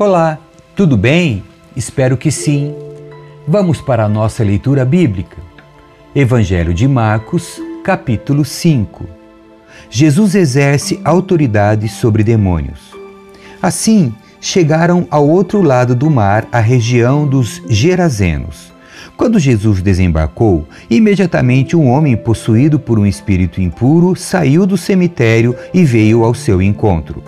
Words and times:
Olá, 0.00 0.38
tudo 0.76 0.96
bem? 0.96 1.42
Espero 1.74 2.16
que 2.16 2.30
sim. 2.30 2.72
Vamos 3.48 3.80
para 3.80 4.04
a 4.04 4.08
nossa 4.08 4.44
leitura 4.44 4.84
bíblica. 4.84 5.38
Evangelho 6.14 6.72
de 6.72 6.86
Marcos, 6.86 7.60
capítulo 7.82 8.44
5. 8.44 9.04
Jesus 9.90 10.36
exerce 10.36 11.00
autoridade 11.02 11.88
sobre 11.88 12.22
demônios. 12.22 12.78
Assim, 13.60 14.14
chegaram 14.40 15.04
ao 15.10 15.28
outro 15.28 15.62
lado 15.62 15.96
do 15.96 16.08
mar, 16.08 16.46
a 16.52 16.60
região 16.60 17.26
dos 17.26 17.60
Gerazenos. 17.68 18.72
Quando 19.16 19.36
Jesus 19.40 19.82
desembarcou, 19.82 20.64
imediatamente 20.88 21.74
um 21.74 21.88
homem 21.88 22.16
possuído 22.16 22.78
por 22.78 23.00
um 23.00 23.06
espírito 23.06 23.60
impuro 23.60 24.14
saiu 24.14 24.64
do 24.64 24.76
cemitério 24.76 25.56
e 25.74 25.82
veio 25.84 26.22
ao 26.22 26.34
seu 26.34 26.62
encontro. 26.62 27.20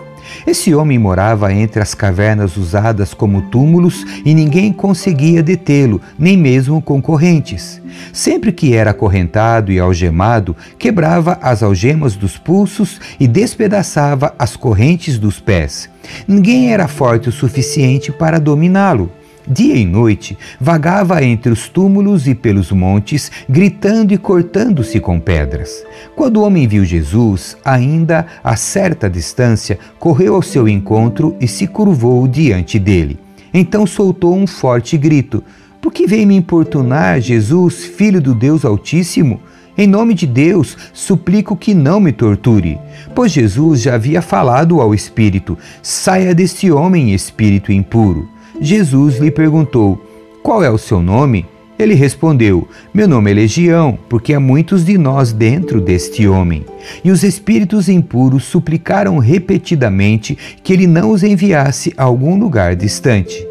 Esse 0.45 0.73
homem 0.73 0.97
morava 0.97 1.53
entre 1.53 1.81
as 1.81 1.93
cavernas 1.93 2.57
usadas 2.57 3.13
como 3.13 3.43
túmulos 3.43 4.05
e 4.25 4.33
ninguém 4.33 4.71
conseguia 4.73 5.43
detê-lo, 5.43 6.01
nem 6.17 6.37
mesmo 6.37 6.81
concorrentes. 6.81 7.81
Sempre 8.13 8.51
que 8.51 8.75
era 8.75 8.91
acorrentado 8.91 9.71
e 9.71 9.79
algemado, 9.79 10.55
quebrava 10.77 11.37
as 11.41 11.61
algemas 11.61 12.15
dos 12.15 12.37
pulsos 12.37 12.99
e 13.19 13.27
despedaçava 13.27 14.33
as 14.37 14.55
correntes 14.55 15.17
dos 15.19 15.39
pés. 15.39 15.89
Ninguém 16.27 16.73
era 16.73 16.87
forte 16.87 17.29
o 17.29 17.31
suficiente 17.31 18.11
para 18.11 18.39
dominá-lo. 18.39 19.11
Dia 19.47 19.75
e 19.75 19.85
noite, 19.85 20.37
vagava 20.59 21.23
entre 21.23 21.51
os 21.51 21.67
túmulos 21.67 22.27
e 22.27 22.35
pelos 22.35 22.71
montes, 22.71 23.31
gritando 23.49 24.13
e 24.13 24.17
cortando-se 24.17 24.99
com 24.99 25.19
pedras. 25.19 25.83
Quando 26.15 26.37
o 26.37 26.43
homem 26.43 26.67
viu 26.67 26.85
Jesus, 26.85 27.57
ainda 27.65 28.27
a 28.43 28.55
certa 28.55 29.09
distância, 29.09 29.79
correu 29.97 30.35
ao 30.35 30.41
seu 30.41 30.67
encontro 30.67 31.35
e 31.39 31.47
se 31.47 31.65
curvou 31.65 32.27
diante 32.27 32.77
dele. 32.77 33.19
Então 33.53 33.85
soltou 33.87 34.35
um 34.35 34.45
forte 34.45 34.97
grito: 34.97 35.43
Por 35.81 35.91
que 35.91 36.05
veio 36.05 36.27
me 36.27 36.35
importunar, 36.35 37.19
Jesus, 37.19 37.83
filho 37.85 38.21
do 38.21 38.35
Deus 38.35 38.63
Altíssimo? 38.63 39.39
Em 39.77 39.87
nome 39.87 40.13
de 40.13 40.27
Deus, 40.27 40.77
suplico 40.93 41.55
que 41.55 41.73
não 41.73 41.99
me 41.99 42.11
torture. 42.11 42.77
Pois 43.15 43.31
Jesus 43.31 43.81
já 43.81 43.95
havia 43.95 44.21
falado 44.21 44.79
ao 44.79 44.93
espírito: 44.93 45.57
Saia 45.81 46.35
deste 46.35 46.71
homem, 46.71 47.13
espírito 47.13 47.71
impuro. 47.71 48.29
Jesus 48.63 49.17
lhe 49.17 49.31
perguntou: 49.31 49.99
Qual 50.43 50.63
é 50.63 50.69
o 50.69 50.77
seu 50.77 51.01
nome? 51.01 51.47
Ele 51.79 51.95
respondeu: 51.95 52.67
Meu 52.93 53.07
nome 53.07 53.31
é 53.31 53.33
Legião, 53.33 53.97
porque 54.07 54.35
há 54.35 54.39
muitos 54.39 54.85
de 54.85 54.99
nós 54.99 55.33
dentro 55.33 55.81
deste 55.81 56.27
homem. 56.27 56.63
E 57.03 57.09
os 57.09 57.23
espíritos 57.23 57.89
impuros 57.89 58.43
suplicaram 58.43 59.17
repetidamente 59.17 60.37
que 60.63 60.73
ele 60.73 60.85
não 60.85 61.09
os 61.09 61.23
enviasse 61.23 61.91
a 61.97 62.03
algum 62.03 62.37
lugar 62.37 62.75
distante. 62.75 63.47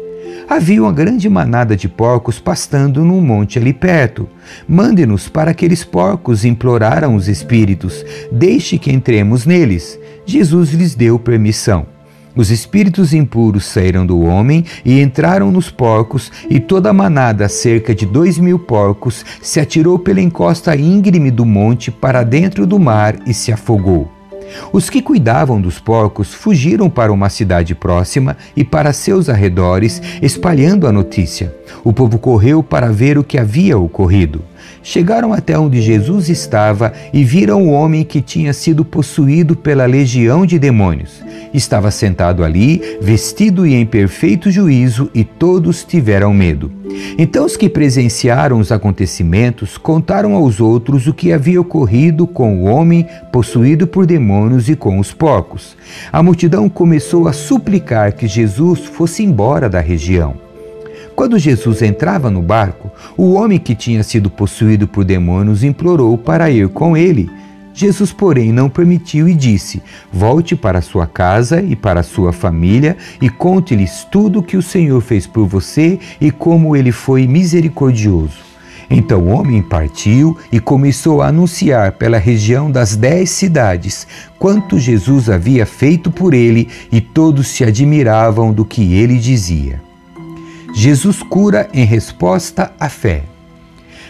Havia 0.47 0.81
uma 0.81 0.93
grande 0.93 1.29
manada 1.29 1.75
de 1.75 1.89
porcos 1.89 2.39
pastando 2.39 3.03
num 3.03 3.19
monte 3.19 3.59
ali 3.59 3.73
perto. 3.73 4.29
Mande-nos 4.65 5.27
para 5.27 5.51
aqueles 5.51 5.83
porcos, 5.83 6.45
imploraram 6.45 7.15
os 7.15 7.27
espíritos. 7.27 8.05
Deixe 8.31 8.77
que 8.77 8.91
entremos 8.91 9.45
neles. 9.45 9.99
Jesus 10.25 10.71
lhes 10.71 10.95
deu 10.95 11.19
permissão. 11.19 11.85
Os 12.35 12.49
espíritos 12.49 13.13
impuros 13.13 13.65
saíram 13.65 14.05
do 14.05 14.21
homem 14.21 14.63
e 14.85 15.01
entraram 15.01 15.51
nos 15.51 15.69
porcos, 15.69 16.31
e 16.49 16.59
toda 16.59 16.89
a 16.89 16.93
manada, 16.93 17.49
cerca 17.49 17.93
de 17.93 18.05
dois 18.05 18.37
mil 18.37 18.57
porcos, 18.57 19.25
se 19.41 19.59
atirou 19.59 19.99
pela 19.99 20.21
encosta 20.21 20.75
íngreme 20.75 21.29
do 21.29 21.45
monte 21.45 21.91
para 21.91 22.23
dentro 22.23 22.65
do 22.65 22.79
mar 22.79 23.17
e 23.27 23.33
se 23.33 23.51
afogou. 23.51 24.09
Os 24.71 24.89
que 24.89 25.01
cuidavam 25.01 25.61
dos 25.61 25.79
porcos 25.79 26.33
fugiram 26.33 26.89
para 26.89 27.11
uma 27.11 27.29
cidade 27.29 27.73
próxima 27.73 28.37
e 28.55 28.63
para 28.63 28.93
seus 28.93 29.29
arredores, 29.29 30.01
espalhando 30.21 30.87
a 30.87 30.91
notícia. 30.91 31.55
O 31.83 31.93
povo 31.93 32.17
correu 32.17 32.61
para 32.61 32.91
ver 32.91 33.17
o 33.17 33.23
que 33.23 33.37
havia 33.37 33.77
ocorrido. 33.77 34.41
Chegaram 34.83 35.33
até 35.33 35.57
onde 35.57 35.81
Jesus 35.81 36.29
estava 36.29 36.93
e 37.13 37.23
viram 37.23 37.63
o 37.63 37.71
homem 37.71 38.03
que 38.03 38.21
tinha 38.21 38.53
sido 38.53 38.83
possuído 38.83 39.55
pela 39.55 39.85
legião 39.85 40.45
de 40.45 40.57
demônios. 40.57 41.21
Estava 41.53 41.91
sentado 41.91 42.43
ali, 42.43 42.81
vestido 43.01 43.67
e 43.67 43.73
em 43.73 43.85
perfeito 43.85 44.49
juízo, 44.49 45.09
e 45.13 45.23
todos 45.23 45.83
tiveram 45.83 46.33
medo. 46.33 46.71
Então 47.17 47.45
os 47.45 47.57
que 47.57 47.69
presenciaram 47.69 48.59
os 48.59 48.71
acontecimentos 48.71 49.77
contaram 49.77 50.33
aos 50.33 50.59
outros 50.59 51.07
o 51.07 51.13
que 51.13 51.31
havia 51.31 51.59
ocorrido 51.59 52.25
com 52.25 52.61
o 52.61 52.65
homem 52.65 53.05
possuído 53.31 53.85
por 53.85 54.05
demônios 54.05 54.69
e 54.69 54.75
com 54.75 54.99
os 54.99 55.13
porcos. 55.13 55.75
A 56.11 56.23
multidão 56.23 56.69
começou 56.69 57.27
a 57.27 57.33
suplicar 57.33 58.13
que 58.13 58.27
Jesus 58.27 58.81
fosse 58.81 59.23
embora 59.23 59.69
da 59.69 59.79
região. 59.79 60.35
Quando 61.15 61.37
Jesus 61.37 61.81
entrava 61.81 62.31
no 62.31 62.41
barco, 62.41 62.89
o 63.17 63.33
homem 63.33 63.59
que 63.59 63.75
tinha 63.75 64.01
sido 64.03 64.29
possuído 64.29 64.87
por 64.87 65.03
demônios 65.03 65.63
implorou 65.63 66.17
para 66.17 66.49
ir 66.49 66.69
com 66.69 66.95
ele. 66.95 67.29
Jesus, 67.73 68.11
porém, 68.11 68.51
não 68.51 68.69
permitiu 68.69 69.27
e 69.27 69.33
disse: 69.33 69.81
Volte 70.11 70.55
para 70.55 70.81
sua 70.81 71.07
casa 71.07 71.61
e 71.61 71.75
para 71.75 72.03
sua 72.03 72.33
família 72.33 72.97
e 73.21 73.29
conte-lhes 73.29 74.05
tudo 74.11 74.39
o 74.39 74.43
que 74.43 74.57
o 74.57 74.61
Senhor 74.61 75.01
fez 75.01 75.25
por 75.25 75.47
você 75.47 75.99
e 76.19 76.31
como 76.31 76.75
ele 76.75 76.91
foi 76.91 77.27
misericordioso. 77.27 78.51
Então 78.89 79.21
o 79.21 79.29
homem 79.29 79.61
partiu 79.61 80.37
e 80.51 80.59
começou 80.59 81.21
a 81.21 81.27
anunciar 81.27 81.93
pela 81.93 82.17
região 82.17 82.69
das 82.69 82.97
dez 82.97 83.29
cidades 83.29 84.05
quanto 84.37 84.77
Jesus 84.77 85.29
havia 85.29 85.65
feito 85.65 86.11
por 86.11 86.33
ele, 86.33 86.67
e 86.91 86.99
todos 86.99 87.47
se 87.47 87.63
admiravam 87.63 88.51
do 88.51 88.65
que 88.65 88.95
ele 88.95 89.17
dizia. 89.17 89.81
Jesus 90.75 91.23
cura 91.23 91.69
em 91.73 91.85
resposta 91.85 92.73
à 92.77 92.89
fé. 92.89 93.30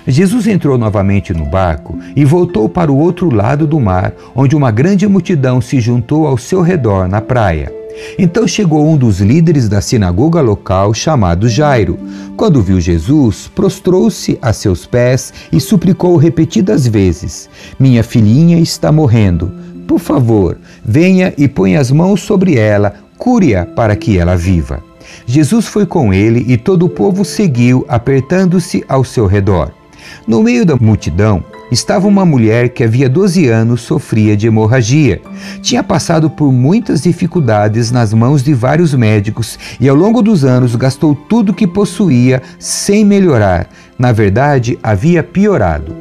Jesus 0.08 0.48
entrou 0.48 0.78
novamente 0.78 1.34
no 1.34 1.46
barco 1.46 1.98
e 2.16 2.26
voltou 2.26 2.68
para 2.68 2.92
o 2.92 2.98
outro 2.98 3.34
lado 3.34 3.68
do 3.68 3.80
mar, 3.80 4.14
onde 4.36 4.56
uma 4.56 4.72
grande 4.72 5.08
multidão 5.08 5.62
se 5.62 5.80
juntou 5.80 6.26
ao 6.26 6.38
seu 6.38 6.62
redor 6.62 7.08
na 7.08 7.22
praia. 7.22 7.72
Então 8.18 8.48
chegou 8.48 8.88
um 8.88 8.98
dos 8.98 9.20
líderes 9.20 9.68
da 9.70 9.82
sinagoga 9.82 10.42
local, 10.42 10.94
chamado 10.94 11.48
Jairo. 11.48 12.00
Quando 12.36 12.62
viu 12.62 12.80
Jesus, 12.80 13.50
prostrou-se 13.54 14.40
a 14.42 14.54
seus 14.54 14.86
pés 14.86 15.34
e 15.52 15.60
suplicou 15.60 16.16
repetidas 16.16 16.88
vezes: 16.88 17.50
Minha 17.80 18.04
filhinha 18.04 18.60
está 18.60 18.92
morrendo. 18.92 19.52
Por 19.88 20.00
favor, 20.00 20.58
venha 20.84 21.34
e 21.38 21.48
ponha 21.48 21.80
as 21.80 21.92
mãos 21.92 22.22
sobre 22.22 22.56
ela, 22.56 22.94
cure-a 23.18 23.66
para 23.66 23.96
que 23.96 24.18
ela 24.18 24.36
viva. 24.36 24.82
Jesus 25.26 25.68
foi 25.68 25.86
com 25.86 26.14
ele 26.14 26.46
e 26.48 26.58
todo 26.58 26.86
o 26.86 26.90
povo 26.90 27.26
seguiu, 27.26 27.86
apertando-se 27.88 28.84
ao 28.88 29.04
seu 29.04 29.26
redor. 29.26 29.81
No 30.28 30.44
meio 30.44 30.66
da 30.66 30.76
multidão 30.76 31.44
estava 31.72 32.08
uma 32.08 32.26
mulher 32.26 32.70
que 32.70 32.84
havia 32.84 33.10
12 33.10 33.48
anos 33.48 33.82
sofria 33.82 34.38
de 34.38 34.46
hemorragia. 34.46 35.20
Tinha 35.62 35.84
passado 35.84 36.30
por 36.30 36.52
muitas 36.52 37.02
dificuldades 37.02 37.90
nas 37.90 38.14
mãos 38.14 38.44
de 38.44 38.54
vários 38.54 38.94
médicos 38.94 39.58
e 39.80 39.90
ao 39.90 39.96
longo 39.96 40.22
dos 40.22 40.44
anos 40.44 40.76
gastou 40.76 41.16
tudo 41.16 41.54
que 41.54 41.66
possuía 41.66 42.42
sem 42.60 43.04
melhorar. 43.04 43.68
Na 43.98 44.12
verdade, 44.12 44.78
havia 44.84 45.24
piorado. 45.24 45.96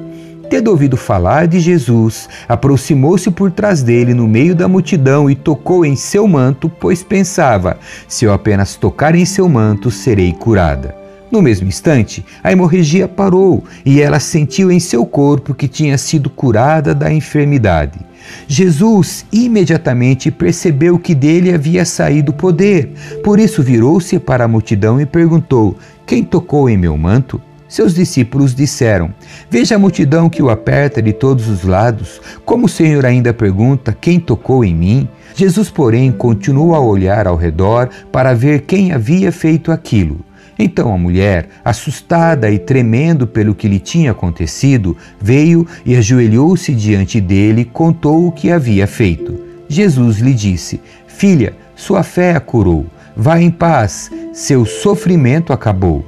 Tendo 0.50 0.68
ouvido 0.68 0.96
falar 0.96 1.46
de 1.46 1.60
Jesus, 1.60 2.28
aproximou-se 2.48 3.30
por 3.30 3.52
trás 3.52 3.82
dele 3.82 4.12
no 4.12 4.26
meio 4.26 4.54
da 4.54 4.66
multidão 4.66 5.30
e 5.30 5.34
tocou 5.36 5.86
em 5.86 5.94
seu 5.94 6.26
manto, 6.26 6.68
pois 6.68 7.04
pensava: 7.04 7.78
se 8.08 8.24
eu 8.24 8.32
apenas 8.32 8.74
tocar 8.74 9.14
em 9.14 9.24
seu 9.24 9.48
manto, 9.48 9.92
serei 9.92 10.32
curada. 10.32 10.99
No 11.30 11.40
mesmo 11.40 11.68
instante, 11.68 12.24
a 12.42 12.50
hemorragia 12.50 13.06
parou 13.06 13.62
e 13.86 14.00
ela 14.00 14.18
sentiu 14.18 14.70
em 14.70 14.80
seu 14.80 15.06
corpo 15.06 15.54
que 15.54 15.68
tinha 15.68 15.96
sido 15.96 16.28
curada 16.28 16.92
da 16.92 17.12
enfermidade. 17.12 18.00
Jesus 18.48 19.24
imediatamente 19.32 20.30
percebeu 20.30 20.98
que 20.98 21.14
dele 21.14 21.54
havia 21.54 21.84
saído 21.84 22.32
poder, 22.32 22.92
por 23.22 23.38
isso 23.38 23.62
virou-se 23.62 24.18
para 24.18 24.44
a 24.44 24.48
multidão 24.48 25.00
e 25.00 25.06
perguntou: 25.06 25.76
Quem 26.04 26.24
tocou 26.24 26.68
em 26.68 26.76
meu 26.76 26.96
manto? 26.96 27.40
Seus 27.68 27.94
discípulos 27.94 28.52
disseram: 28.52 29.14
Veja 29.48 29.76
a 29.76 29.78
multidão 29.78 30.28
que 30.28 30.42
o 30.42 30.50
aperta 30.50 31.00
de 31.00 31.12
todos 31.12 31.46
os 31.46 31.62
lados. 31.62 32.20
Como 32.44 32.66
o 32.66 32.68
Senhor 32.68 33.06
ainda 33.06 33.32
pergunta: 33.32 33.96
Quem 33.98 34.18
tocou 34.18 34.64
em 34.64 34.74
mim? 34.74 35.08
Jesus, 35.36 35.70
porém, 35.70 36.10
continuou 36.10 36.74
a 36.74 36.80
olhar 36.80 37.28
ao 37.28 37.36
redor 37.36 37.88
para 38.10 38.34
ver 38.34 38.62
quem 38.62 38.92
havia 38.92 39.30
feito 39.30 39.70
aquilo. 39.70 40.18
Então 40.62 40.92
a 40.92 40.98
mulher, 40.98 41.48
assustada 41.64 42.50
e 42.50 42.58
tremendo 42.58 43.26
pelo 43.26 43.54
que 43.54 43.66
lhe 43.66 43.78
tinha 43.78 44.10
acontecido, 44.10 44.94
veio 45.18 45.66
e 45.86 45.96
ajoelhou-se 45.96 46.74
diante 46.74 47.18
dele 47.18 47.62
e 47.62 47.64
contou 47.64 48.26
o 48.26 48.30
que 48.30 48.50
havia 48.50 48.86
feito. 48.86 49.40
Jesus 49.66 50.18
lhe 50.18 50.34
disse: 50.34 50.78
Filha, 51.06 51.54
sua 51.74 52.02
fé 52.02 52.32
a 52.32 52.40
curou. 52.40 52.84
Vá 53.16 53.40
em 53.40 53.50
paz, 53.50 54.10
seu 54.34 54.66
sofrimento 54.66 55.50
acabou. 55.50 56.04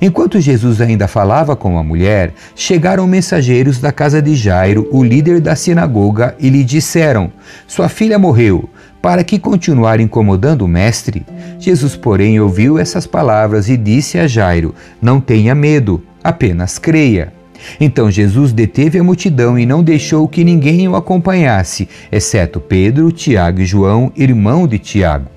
Enquanto 0.00 0.40
Jesus 0.40 0.80
ainda 0.80 1.08
falava 1.08 1.56
com 1.56 1.76
a 1.76 1.82
mulher, 1.82 2.32
chegaram 2.54 3.08
mensageiros 3.08 3.80
da 3.80 3.90
casa 3.90 4.22
de 4.22 4.36
Jairo, 4.36 4.88
o 4.92 5.02
líder 5.02 5.40
da 5.40 5.56
sinagoga, 5.56 6.36
e 6.38 6.48
lhe 6.48 6.62
disseram: 6.62 7.32
Sua 7.66 7.88
filha 7.88 8.20
morreu. 8.20 8.70
Para 9.06 9.22
que 9.22 9.38
continuar 9.38 10.00
incomodando 10.00 10.62
o 10.62 10.68
mestre? 10.68 11.24
Jesus, 11.60 11.94
porém, 11.94 12.40
ouviu 12.40 12.76
essas 12.76 13.06
palavras 13.06 13.68
e 13.68 13.76
disse 13.76 14.18
a 14.18 14.26
Jairo: 14.26 14.74
Não 15.00 15.20
tenha 15.20 15.54
medo, 15.54 16.02
apenas 16.24 16.76
creia. 16.76 17.32
Então 17.80 18.10
Jesus 18.10 18.52
deteve 18.52 18.98
a 18.98 19.04
multidão 19.04 19.56
e 19.56 19.64
não 19.64 19.80
deixou 19.80 20.26
que 20.26 20.42
ninguém 20.42 20.88
o 20.88 20.96
acompanhasse, 20.96 21.88
exceto 22.10 22.58
Pedro, 22.58 23.12
Tiago 23.12 23.60
e 23.60 23.64
João, 23.64 24.10
irmão 24.16 24.66
de 24.66 24.80
Tiago. 24.80 25.28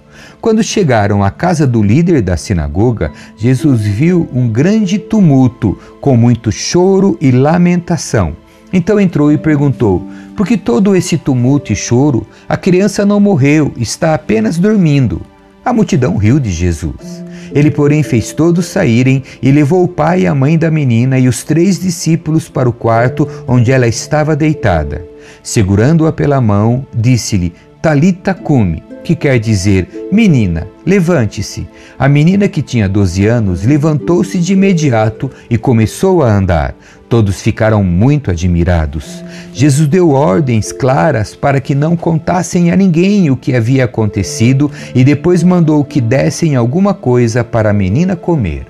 Quando 0.42 0.64
chegaram 0.64 1.24
à 1.24 1.30
casa 1.30 1.68
do 1.68 1.84
líder 1.84 2.24
da 2.24 2.36
sinagoga, 2.36 3.12
Jesus 3.38 3.82
viu 3.82 4.28
um 4.34 4.50
grande 4.50 4.98
tumulto, 4.98 5.78
com 6.02 6.18
muito 6.18 6.52
choro 6.52 7.16
e 7.22 7.30
lamentação. 7.30 8.36
Então 8.72 9.00
entrou 9.00 9.32
e 9.32 9.38
perguntou: 9.38 10.06
Por 10.36 10.46
que 10.48 10.58
todo 10.58 10.96
esse 10.96 11.18
tumulto 11.18 11.74
e 11.74 11.76
choro? 11.76 12.26
A 12.48 12.56
criança 12.56 13.06
não 13.06 13.20
morreu, 13.20 13.74
está 13.78 14.14
apenas 14.14 14.58
dormindo. 14.58 15.22
A 15.64 15.74
multidão 15.74 16.18
riu 16.18 16.40
de 16.40 16.52
Jesus. 16.52 17.24
Ele, 17.54 17.72
porém, 17.72 18.04
fez 18.04 18.32
todos 18.32 18.68
saírem 18.68 19.24
e 19.42 19.52
levou 19.52 19.84
o 19.84 19.88
pai 19.88 20.22
e 20.22 20.28
a 20.28 20.36
mãe 20.36 20.58
da 20.58 20.70
menina 20.70 21.18
e 21.18 21.28
os 21.28 21.44
três 21.44 21.80
discípulos 21.80 22.48
para 22.48 22.70
o 22.70 22.74
quarto 22.74 23.28
onde 23.48 23.72
ela 23.72 23.88
estava 23.88 24.36
deitada. 24.36 25.06
Segurando-a 25.42 26.12
pela 26.12 26.40
mão, 26.40 26.86
disse-lhe: 26.96 27.54
Talita 27.82 28.34
cume, 28.34 28.84
que 29.04 29.16
quer 29.16 29.40
dizer: 29.40 30.10
Menina, 30.12 30.68
levante-se. 30.86 31.68
A 31.98 32.08
menina 32.08 32.48
que 32.48 32.62
tinha 32.62 32.88
12 32.88 33.26
anos 33.26 33.64
levantou-se 33.64 34.38
de 34.38 34.54
imediato 34.54 35.30
e 35.50 35.58
começou 35.58 36.22
a 36.22 36.32
andar. 36.32 36.76
Todos 37.10 37.42
ficaram 37.42 37.84
muito 37.84 38.30
admirados. 38.30 39.24
Jesus 39.52 39.88
deu 39.88 40.12
ordens 40.12 40.72
claras 40.72 41.36
para 41.36 41.60
que 41.60 41.74
não 41.74 41.98
contassem 41.98 42.72
a 42.72 42.76
ninguém 42.76 43.32
o 43.32 43.36
que 43.36 43.56
havia 43.56 43.86
acontecido 43.86 44.72
e 44.94 45.04
depois 45.04 45.42
mandou 45.42 45.84
que 45.84 46.00
dessem 46.00 46.56
alguma 46.56 46.94
coisa 46.94 47.44
para 47.44 47.72
a 47.72 47.74
menina 47.74 48.16
comer. 48.16 48.68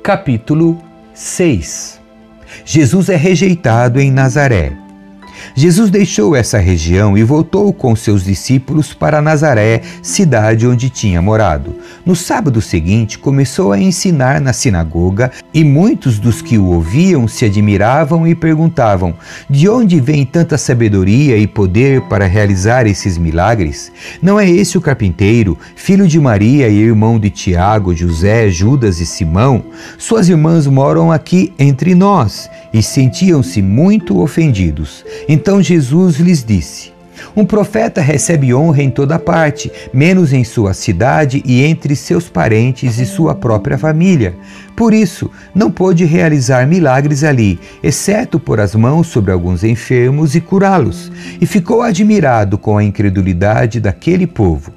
Capítulo 0.00 0.80
6 1.12 2.00
Jesus 2.64 3.08
é 3.08 3.16
rejeitado 3.16 4.00
em 4.00 4.12
Nazaré. 4.12 4.83
Jesus 5.54 5.90
deixou 5.90 6.34
essa 6.34 6.58
região 6.58 7.16
e 7.16 7.22
voltou 7.22 7.72
com 7.72 7.94
seus 7.94 8.24
discípulos 8.24 8.94
para 8.94 9.20
Nazaré, 9.20 9.82
cidade 10.02 10.66
onde 10.66 10.88
tinha 10.90 11.20
morado. 11.20 11.74
No 12.04 12.14
sábado 12.14 12.60
seguinte, 12.60 13.18
começou 13.18 13.72
a 13.72 13.78
ensinar 13.78 14.40
na 14.40 14.52
sinagoga 14.52 15.30
e 15.52 15.64
muitos 15.64 16.18
dos 16.18 16.40
que 16.40 16.58
o 16.58 16.66
ouviam 16.66 17.26
se 17.28 17.44
admiravam 17.44 18.26
e 18.26 18.34
perguntavam: 18.34 19.14
De 19.48 19.68
onde 19.68 20.00
vem 20.00 20.24
tanta 20.24 20.56
sabedoria 20.56 21.36
e 21.36 21.46
poder 21.46 22.02
para 22.02 22.26
realizar 22.26 22.86
esses 22.86 23.18
milagres? 23.18 23.92
Não 24.22 24.38
é 24.38 24.48
esse 24.48 24.78
o 24.78 24.80
carpinteiro, 24.80 25.58
filho 25.76 26.06
de 26.06 26.20
Maria 26.20 26.68
e 26.68 26.78
irmão 26.78 27.18
de 27.18 27.30
Tiago, 27.30 27.94
José, 27.94 28.48
Judas 28.48 29.00
e 29.00 29.06
Simão? 29.06 29.64
Suas 29.98 30.28
irmãs 30.28 30.66
moram 30.66 31.10
aqui 31.10 31.52
entre 31.58 31.94
nós 31.94 32.48
e 32.72 32.82
sentiam-se 32.82 33.62
muito 33.62 34.20
ofendidos. 34.20 35.04
Então 35.34 35.60
Jesus 35.60 36.20
lhes 36.20 36.44
disse: 36.44 36.92
um 37.34 37.44
profeta 37.44 38.00
recebe 38.00 38.54
honra 38.54 38.84
em 38.84 38.88
toda 38.88 39.18
parte, 39.18 39.70
menos 39.92 40.32
em 40.32 40.44
sua 40.44 40.72
cidade 40.72 41.42
e 41.44 41.60
entre 41.64 41.96
seus 41.96 42.28
parentes 42.28 43.00
e 43.00 43.04
sua 43.04 43.34
própria 43.34 43.76
família. 43.76 44.36
Por 44.76 44.94
isso, 44.94 45.28
não 45.52 45.72
pôde 45.72 46.04
realizar 46.04 46.68
milagres 46.68 47.24
ali, 47.24 47.58
exceto 47.82 48.38
pôr 48.38 48.60
as 48.60 48.76
mãos 48.76 49.08
sobre 49.08 49.32
alguns 49.32 49.64
enfermos 49.64 50.36
e 50.36 50.40
curá-los, 50.40 51.10
e 51.40 51.46
ficou 51.46 51.82
admirado 51.82 52.56
com 52.56 52.78
a 52.78 52.84
incredulidade 52.84 53.80
daquele 53.80 54.28
povo. 54.28 54.72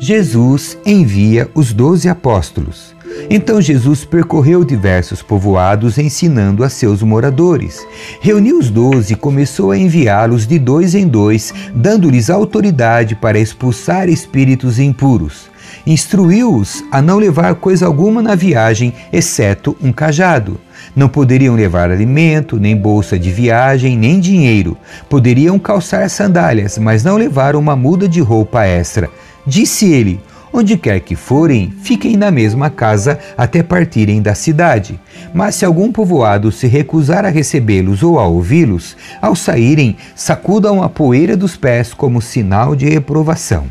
Jesus 0.00 0.78
envia 0.86 1.50
os 1.54 1.74
doze 1.74 2.08
apóstolos. 2.08 2.96
Então 3.30 3.60
Jesus 3.60 4.04
percorreu 4.04 4.64
diversos 4.64 5.22
povoados 5.22 5.98
ensinando 5.98 6.64
a 6.64 6.68
seus 6.68 7.02
moradores. 7.02 7.86
Reuniu 8.20 8.58
os 8.58 8.70
doze 8.70 9.12
e 9.12 9.16
começou 9.16 9.70
a 9.70 9.78
enviá-los 9.78 10.46
de 10.46 10.58
dois 10.58 10.94
em 10.94 11.06
dois, 11.06 11.52
dando-lhes 11.74 12.30
autoridade 12.30 13.14
para 13.14 13.38
expulsar 13.38 14.08
espíritos 14.08 14.78
impuros. 14.78 15.50
Instruiu-os 15.86 16.82
a 16.90 17.00
não 17.00 17.18
levar 17.18 17.54
coisa 17.56 17.86
alguma 17.86 18.22
na 18.22 18.34
viagem, 18.34 18.92
exceto 19.12 19.76
um 19.82 19.92
cajado. 19.92 20.60
Não 20.94 21.08
poderiam 21.08 21.54
levar 21.54 21.90
alimento, 21.90 22.58
nem 22.58 22.76
bolsa 22.76 23.18
de 23.18 23.30
viagem, 23.30 23.96
nem 23.96 24.20
dinheiro. 24.20 24.76
Poderiam 25.08 25.58
calçar 25.58 26.08
sandálias, 26.08 26.78
mas 26.78 27.04
não 27.04 27.16
levar 27.16 27.56
uma 27.56 27.76
muda 27.76 28.08
de 28.08 28.20
roupa 28.20 28.64
extra. 28.64 29.10
Disse 29.46 29.92
ele: 29.92 30.20
Onde 30.52 30.76
quer 30.78 31.00
que 31.00 31.14
forem, 31.14 31.70
fiquem 31.82 32.16
na 32.16 32.30
mesma 32.30 32.70
casa 32.70 33.18
até 33.36 33.62
partirem 33.62 34.22
da 34.22 34.34
cidade. 34.34 34.98
Mas 35.34 35.56
se 35.56 35.64
algum 35.64 35.92
povoado 35.92 36.50
se 36.50 36.66
recusar 36.66 37.24
a 37.24 37.28
recebê-los 37.28 38.02
ou 38.02 38.18
a 38.18 38.26
ouvi-los, 38.26 38.96
ao 39.20 39.36
saírem, 39.36 39.96
sacudam 40.16 40.82
a 40.82 40.88
poeira 40.88 41.36
dos 41.36 41.56
pés 41.56 41.92
como 41.92 42.22
sinal 42.22 42.74
de 42.74 42.88
reprovação. 42.88 43.66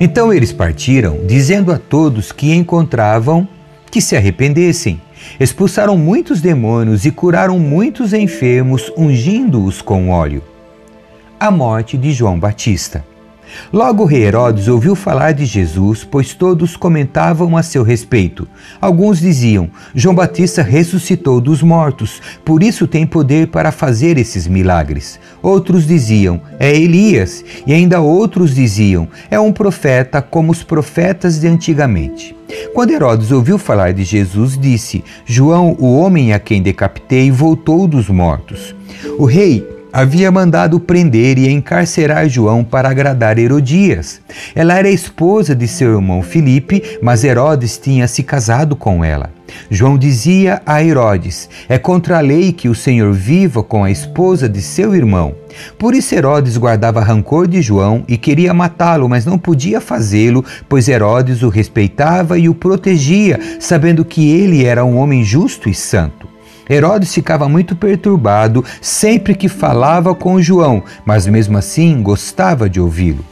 Então 0.00 0.32
eles 0.32 0.52
partiram, 0.52 1.18
dizendo 1.26 1.72
a 1.72 1.78
todos 1.78 2.32
que 2.32 2.54
encontravam 2.54 3.46
que 3.90 4.00
se 4.00 4.16
arrependessem. 4.16 5.00
Expulsaram 5.38 5.96
muitos 5.96 6.40
demônios 6.40 7.04
e 7.04 7.10
curaram 7.10 7.58
muitos 7.58 8.12
enfermos, 8.12 8.92
ungindo-os 8.96 9.82
com 9.82 10.10
óleo. 10.10 10.42
A 11.38 11.50
morte 11.50 11.96
de 11.96 12.12
João 12.12 12.38
Batista. 12.38 13.04
Logo 13.72 14.02
o 14.02 14.06
rei 14.06 14.24
Herodes 14.24 14.68
ouviu 14.68 14.94
falar 14.94 15.32
de 15.32 15.44
Jesus, 15.44 16.04
pois 16.04 16.34
todos 16.34 16.76
comentavam 16.76 17.56
a 17.56 17.62
seu 17.62 17.82
respeito. 17.82 18.48
Alguns 18.80 19.20
diziam: 19.20 19.70
João 19.94 20.14
Batista 20.14 20.62
ressuscitou 20.62 21.40
dos 21.40 21.62
mortos, 21.62 22.20
por 22.44 22.62
isso 22.62 22.86
tem 22.86 23.06
poder 23.06 23.48
para 23.48 23.72
fazer 23.72 24.18
esses 24.18 24.46
milagres. 24.46 25.18
Outros 25.42 25.86
diziam: 25.86 26.40
É 26.58 26.74
Elias, 26.74 27.44
e 27.66 27.72
ainda 27.72 28.00
outros 28.00 28.54
diziam: 28.54 29.08
É 29.30 29.38
um 29.38 29.52
profeta 29.52 30.20
como 30.22 30.52
os 30.52 30.62
profetas 30.62 31.40
de 31.40 31.46
antigamente. 31.46 32.36
Quando 32.74 32.92
Herodes 32.92 33.30
ouviu 33.30 33.58
falar 33.58 33.92
de 33.92 34.04
Jesus, 34.04 34.58
disse: 34.58 35.04
João, 35.26 35.76
o 35.78 35.98
homem 35.98 36.32
a 36.32 36.38
quem 36.38 36.62
decapitei, 36.62 37.30
voltou 37.30 37.86
dos 37.86 38.08
mortos. 38.08 38.74
O 39.18 39.24
rei 39.24 39.77
havia 39.98 40.30
mandado 40.30 40.78
prender 40.78 41.38
e 41.38 41.50
encarcerar 41.50 42.28
João 42.28 42.62
para 42.62 42.88
agradar 42.88 43.36
Herodias. 43.36 44.20
Ela 44.54 44.78
era 44.78 44.88
esposa 44.88 45.56
de 45.56 45.66
seu 45.66 45.94
irmão 45.94 46.22
Filipe, 46.22 46.82
mas 47.02 47.24
Herodes 47.24 47.78
tinha 47.78 48.06
se 48.06 48.22
casado 48.22 48.76
com 48.76 49.04
ela. 49.04 49.32
João 49.68 49.98
dizia 49.98 50.62
a 50.64 50.80
Herodes: 50.80 51.50
É 51.68 51.78
contra 51.78 52.18
a 52.18 52.20
lei 52.20 52.52
que 52.52 52.68
o 52.68 52.76
Senhor 52.76 53.12
viva 53.12 53.60
com 53.60 53.82
a 53.82 53.90
esposa 53.90 54.48
de 54.48 54.62
seu 54.62 54.94
irmão. 54.94 55.34
Por 55.76 55.94
isso 55.94 56.14
Herodes 56.14 56.56
guardava 56.56 57.00
rancor 57.00 57.48
de 57.48 57.60
João 57.60 58.04
e 58.06 58.16
queria 58.16 58.54
matá-lo, 58.54 59.08
mas 59.08 59.26
não 59.26 59.36
podia 59.36 59.80
fazê-lo, 59.80 60.44
pois 60.68 60.86
Herodes 60.86 61.42
o 61.42 61.48
respeitava 61.48 62.38
e 62.38 62.48
o 62.48 62.54
protegia, 62.54 63.40
sabendo 63.58 64.04
que 64.04 64.30
ele 64.30 64.64
era 64.64 64.84
um 64.84 64.96
homem 64.96 65.24
justo 65.24 65.68
e 65.68 65.74
santo. 65.74 66.37
Herodes 66.68 67.14
ficava 67.14 67.48
muito 67.48 67.74
perturbado 67.74 68.64
sempre 68.80 69.34
que 69.34 69.48
falava 69.48 70.14
com 70.14 70.40
João, 70.40 70.82
mas 71.04 71.26
mesmo 71.26 71.56
assim 71.56 72.02
gostava 72.02 72.68
de 72.68 72.80
ouvi-lo. 72.80 73.24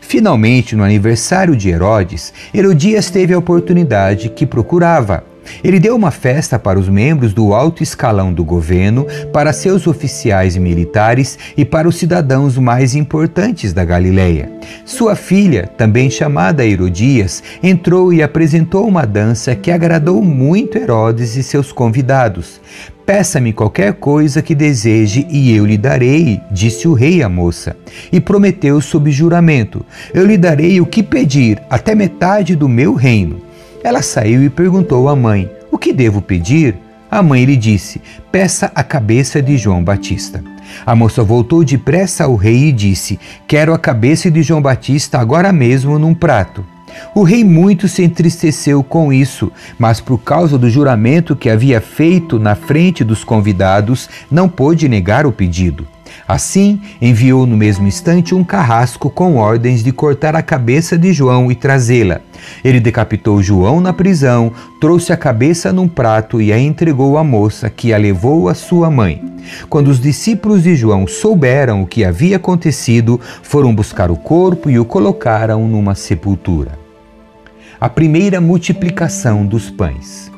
Finalmente, 0.00 0.76
no 0.76 0.84
aniversário 0.84 1.56
de 1.56 1.70
Herodes, 1.70 2.32
Herodias 2.52 3.10
teve 3.10 3.34
a 3.34 3.38
oportunidade 3.38 4.28
que 4.28 4.46
procurava. 4.46 5.24
Ele 5.62 5.78
deu 5.78 5.94
uma 5.94 6.10
festa 6.10 6.58
para 6.58 6.78
os 6.78 6.88
membros 6.88 7.32
do 7.32 7.54
alto 7.54 7.82
escalão 7.82 8.32
do 8.32 8.44
governo, 8.44 9.06
para 9.32 9.52
seus 9.52 9.86
oficiais 9.86 10.56
militares 10.56 11.38
e 11.56 11.64
para 11.64 11.88
os 11.88 11.96
cidadãos 11.96 12.58
mais 12.58 12.94
importantes 12.94 13.72
da 13.72 13.84
Galileia. 13.84 14.50
Sua 14.84 15.14
filha, 15.14 15.68
também 15.76 16.10
chamada 16.10 16.64
Herodias, 16.64 17.42
entrou 17.62 18.12
e 18.12 18.22
apresentou 18.22 18.86
uma 18.86 19.06
dança 19.06 19.54
que 19.54 19.70
agradou 19.70 20.22
muito 20.22 20.78
Herodes 20.78 21.36
e 21.36 21.42
seus 21.42 21.72
convidados. 21.72 22.60
Peça-me 23.06 23.52
qualquer 23.52 23.92
coisa 23.94 24.40
que 24.40 24.54
deseje 24.54 25.26
e 25.28 25.54
eu 25.54 25.66
lhe 25.66 25.76
darei, 25.76 26.40
disse 26.50 26.88
o 26.88 26.94
rei 26.94 27.22
à 27.22 27.28
moça. 27.28 27.76
E 28.10 28.18
prometeu 28.18 28.80
sob 28.80 29.10
juramento: 29.10 29.84
Eu 30.14 30.24
lhe 30.24 30.38
darei 30.38 30.80
o 30.80 30.86
que 30.86 31.02
pedir, 31.02 31.60
até 31.68 31.94
metade 31.94 32.56
do 32.56 32.66
meu 32.66 32.94
reino. 32.94 33.42
Ela 33.84 34.00
saiu 34.00 34.42
e 34.42 34.48
perguntou 34.48 35.10
à 35.10 35.14
mãe: 35.14 35.50
O 35.70 35.76
que 35.76 35.92
devo 35.92 36.22
pedir? 36.22 36.74
A 37.10 37.22
mãe 37.22 37.44
lhe 37.44 37.54
disse: 37.54 38.00
Peça 38.32 38.72
a 38.74 38.82
cabeça 38.82 39.42
de 39.42 39.58
João 39.58 39.84
Batista. 39.84 40.42
A 40.86 40.96
moça 40.96 41.22
voltou 41.22 41.62
depressa 41.62 42.24
ao 42.24 42.34
rei 42.34 42.70
e 42.70 42.72
disse: 42.72 43.20
Quero 43.46 43.74
a 43.74 43.78
cabeça 43.78 44.30
de 44.30 44.42
João 44.42 44.62
Batista 44.62 45.18
agora 45.18 45.52
mesmo 45.52 45.98
num 45.98 46.14
prato. 46.14 46.64
O 47.14 47.24
rei 47.24 47.44
muito 47.44 47.86
se 47.86 48.02
entristeceu 48.02 48.82
com 48.82 49.12
isso, 49.12 49.52
mas 49.78 50.00
por 50.00 50.16
causa 50.16 50.56
do 50.56 50.70
juramento 50.70 51.36
que 51.36 51.50
havia 51.50 51.80
feito 51.80 52.38
na 52.38 52.54
frente 52.54 53.04
dos 53.04 53.22
convidados, 53.22 54.08
não 54.30 54.48
pôde 54.48 54.88
negar 54.88 55.26
o 55.26 55.32
pedido. 55.32 55.86
Assim, 56.26 56.80
enviou 57.02 57.46
no 57.46 57.56
mesmo 57.56 57.86
instante 57.86 58.34
um 58.34 58.42
carrasco 58.42 59.10
com 59.10 59.36
ordens 59.36 59.84
de 59.84 59.92
cortar 59.92 60.34
a 60.34 60.42
cabeça 60.42 60.96
de 60.96 61.12
João 61.12 61.52
e 61.52 61.54
trazê-la. 61.54 62.20
Ele 62.64 62.80
decapitou 62.80 63.42
João 63.42 63.80
na 63.80 63.92
prisão, 63.92 64.50
trouxe 64.80 65.12
a 65.12 65.16
cabeça 65.16 65.72
num 65.72 65.86
prato 65.86 66.40
e 66.40 66.52
a 66.52 66.58
entregou 66.58 67.18
à 67.18 67.24
moça, 67.24 67.68
que 67.68 67.92
a 67.92 67.98
levou 67.98 68.48
à 68.48 68.54
sua 68.54 68.90
mãe. 68.90 69.22
Quando 69.68 69.88
os 69.88 70.00
discípulos 70.00 70.62
de 70.62 70.74
João 70.74 71.06
souberam 71.06 71.82
o 71.82 71.86
que 71.86 72.04
havia 72.04 72.36
acontecido, 72.36 73.20
foram 73.42 73.74
buscar 73.74 74.10
o 74.10 74.16
corpo 74.16 74.70
e 74.70 74.78
o 74.78 74.84
colocaram 74.84 75.68
numa 75.68 75.94
sepultura. 75.94 76.78
A 77.78 77.88
primeira 77.88 78.40
multiplicação 78.40 79.44
dos 79.44 79.68
pães. 79.68 80.32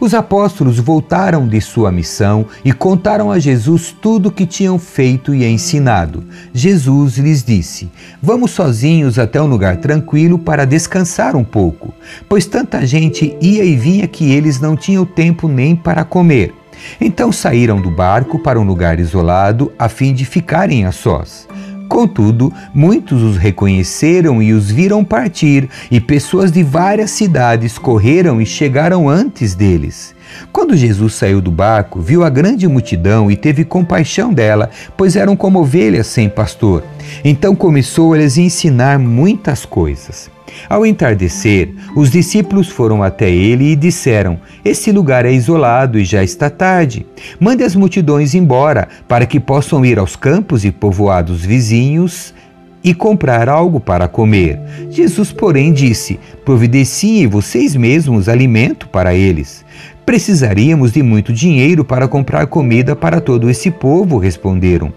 Os 0.00 0.14
apóstolos 0.14 0.78
voltaram 0.78 1.46
de 1.46 1.60
sua 1.60 1.92
missão 1.92 2.46
e 2.64 2.72
contaram 2.72 3.30
a 3.30 3.38
Jesus 3.38 3.94
tudo 4.00 4.30
o 4.30 4.32
que 4.32 4.46
tinham 4.46 4.78
feito 4.78 5.34
e 5.34 5.44
ensinado. 5.44 6.24
Jesus 6.54 7.18
lhes 7.18 7.44
disse: 7.44 7.90
Vamos 8.22 8.52
sozinhos 8.52 9.18
até 9.18 9.42
um 9.42 9.46
lugar 9.46 9.76
tranquilo 9.76 10.38
para 10.38 10.64
descansar 10.64 11.36
um 11.36 11.44
pouco, 11.44 11.92
pois 12.26 12.46
tanta 12.46 12.86
gente 12.86 13.36
ia 13.42 13.62
e 13.62 13.76
vinha 13.76 14.08
que 14.08 14.32
eles 14.32 14.58
não 14.58 14.74
tinham 14.74 15.04
tempo 15.04 15.46
nem 15.46 15.76
para 15.76 16.02
comer. 16.02 16.54
Então 16.98 17.30
saíram 17.30 17.78
do 17.78 17.90
barco 17.90 18.38
para 18.38 18.58
um 18.58 18.64
lugar 18.64 18.98
isolado 18.98 19.70
a 19.78 19.86
fim 19.86 20.14
de 20.14 20.24
ficarem 20.24 20.86
a 20.86 20.92
sós. 20.92 21.46
Contudo, 21.90 22.52
muitos 22.72 23.20
os 23.20 23.36
reconheceram 23.36 24.40
e 24.40 24.52
os 24.52 24.70
viram 24.70 25.04
partir, 25.04 25.68
e 25.90 26.00
pessoas 26.00 26.52
de 26.52 26.62
várias 26.62 27.10
cidades 27.10 27.78
correram 27.78 28.40
e 28.40 28.46
chegaram 28.46 29.08
antes 29.08 29.56
deles. 29.56 30.14
Quando 30.52 30.76
Jesus 30.76 31.14
saiu 31.14 31.40
do 31.40 31.50
barco, 31.50 32.00
viu 32.00 32.24
a 32.24 32.30
grande 32.30 32.66
multidão 32.66 33.30
e 33.30 33.36
teve 33.36 33.64
compaixão 33.64 34.32
dela, 34.32 34.70
pois 34.96 35.16
eram 35.16 35.36
como 35.36 35.60
ovelhas 35.60 36.06
sem 36.06 36.28
pastor. 36.28 36.84
Então 37.24 37.54
começou 37.54 38.12
a 38.12 38.18
lhes 38.18 38.36
ensinar 38.36 38.98
muitas 38.98 39.64
coisas. 39.64 40.30
Ao 40.68 40.84
entardecer, 40.84 41.72
os 41.96 42.10
discípulos 42.10 42.68
foram 42.68 43.02
até 43.02 43.30
ele 43.30 43.72
e 43.72 43.76
disseram: 43.76 44.38
Esse 44.64 44.90
lugar 44.92 45.24
é 45.24 45.32
isolado 45.32 45.98
e 45.98 46.04
já 46.04 46.22
está 46.22 46.50
tarde. 46.50 47.06
Mande 47.38 47.62
as 47.62 47.74
multidões 47.74 48.34
embora, 48.34 48.88
para 49.08 49.26
que 49.26 49.40
possam 49.40 49.84
ir 49.84 49.98
aos 49.98 50.16
campos 50.16 50.64
e 50.64 50.70
povoados 50.70 51.44
vizinhos 51.44 52.34
e 52.82 52.94
comprar 52.94 53.48
algo 53.48 53.78
para 53.78 54.08
comer. 54.08 54.58
Jesus, 54.90 55.32
porém, 55.32 55.72
disse: 55.72 56.18
Providenciem 56.44 57.26
vocês 57.26 57.76
mesmos 57.76 58.28
alimento 58.28 58.88
para 58.88 59.14
eles. 59.14 59.64
Precisaríamos 60.04 60.92
de 60.92 61.02
muito 61.02 61.32
dinheiro 61.32 61.84
para 61.84 62.08
comprar 62.08 62.46
comida 62.46 62.96
para 62.96 63.20
todo 63.20 63.48
esse 63.48 63.70
povo, 63.70 64.18
responderam. 64.18 64.92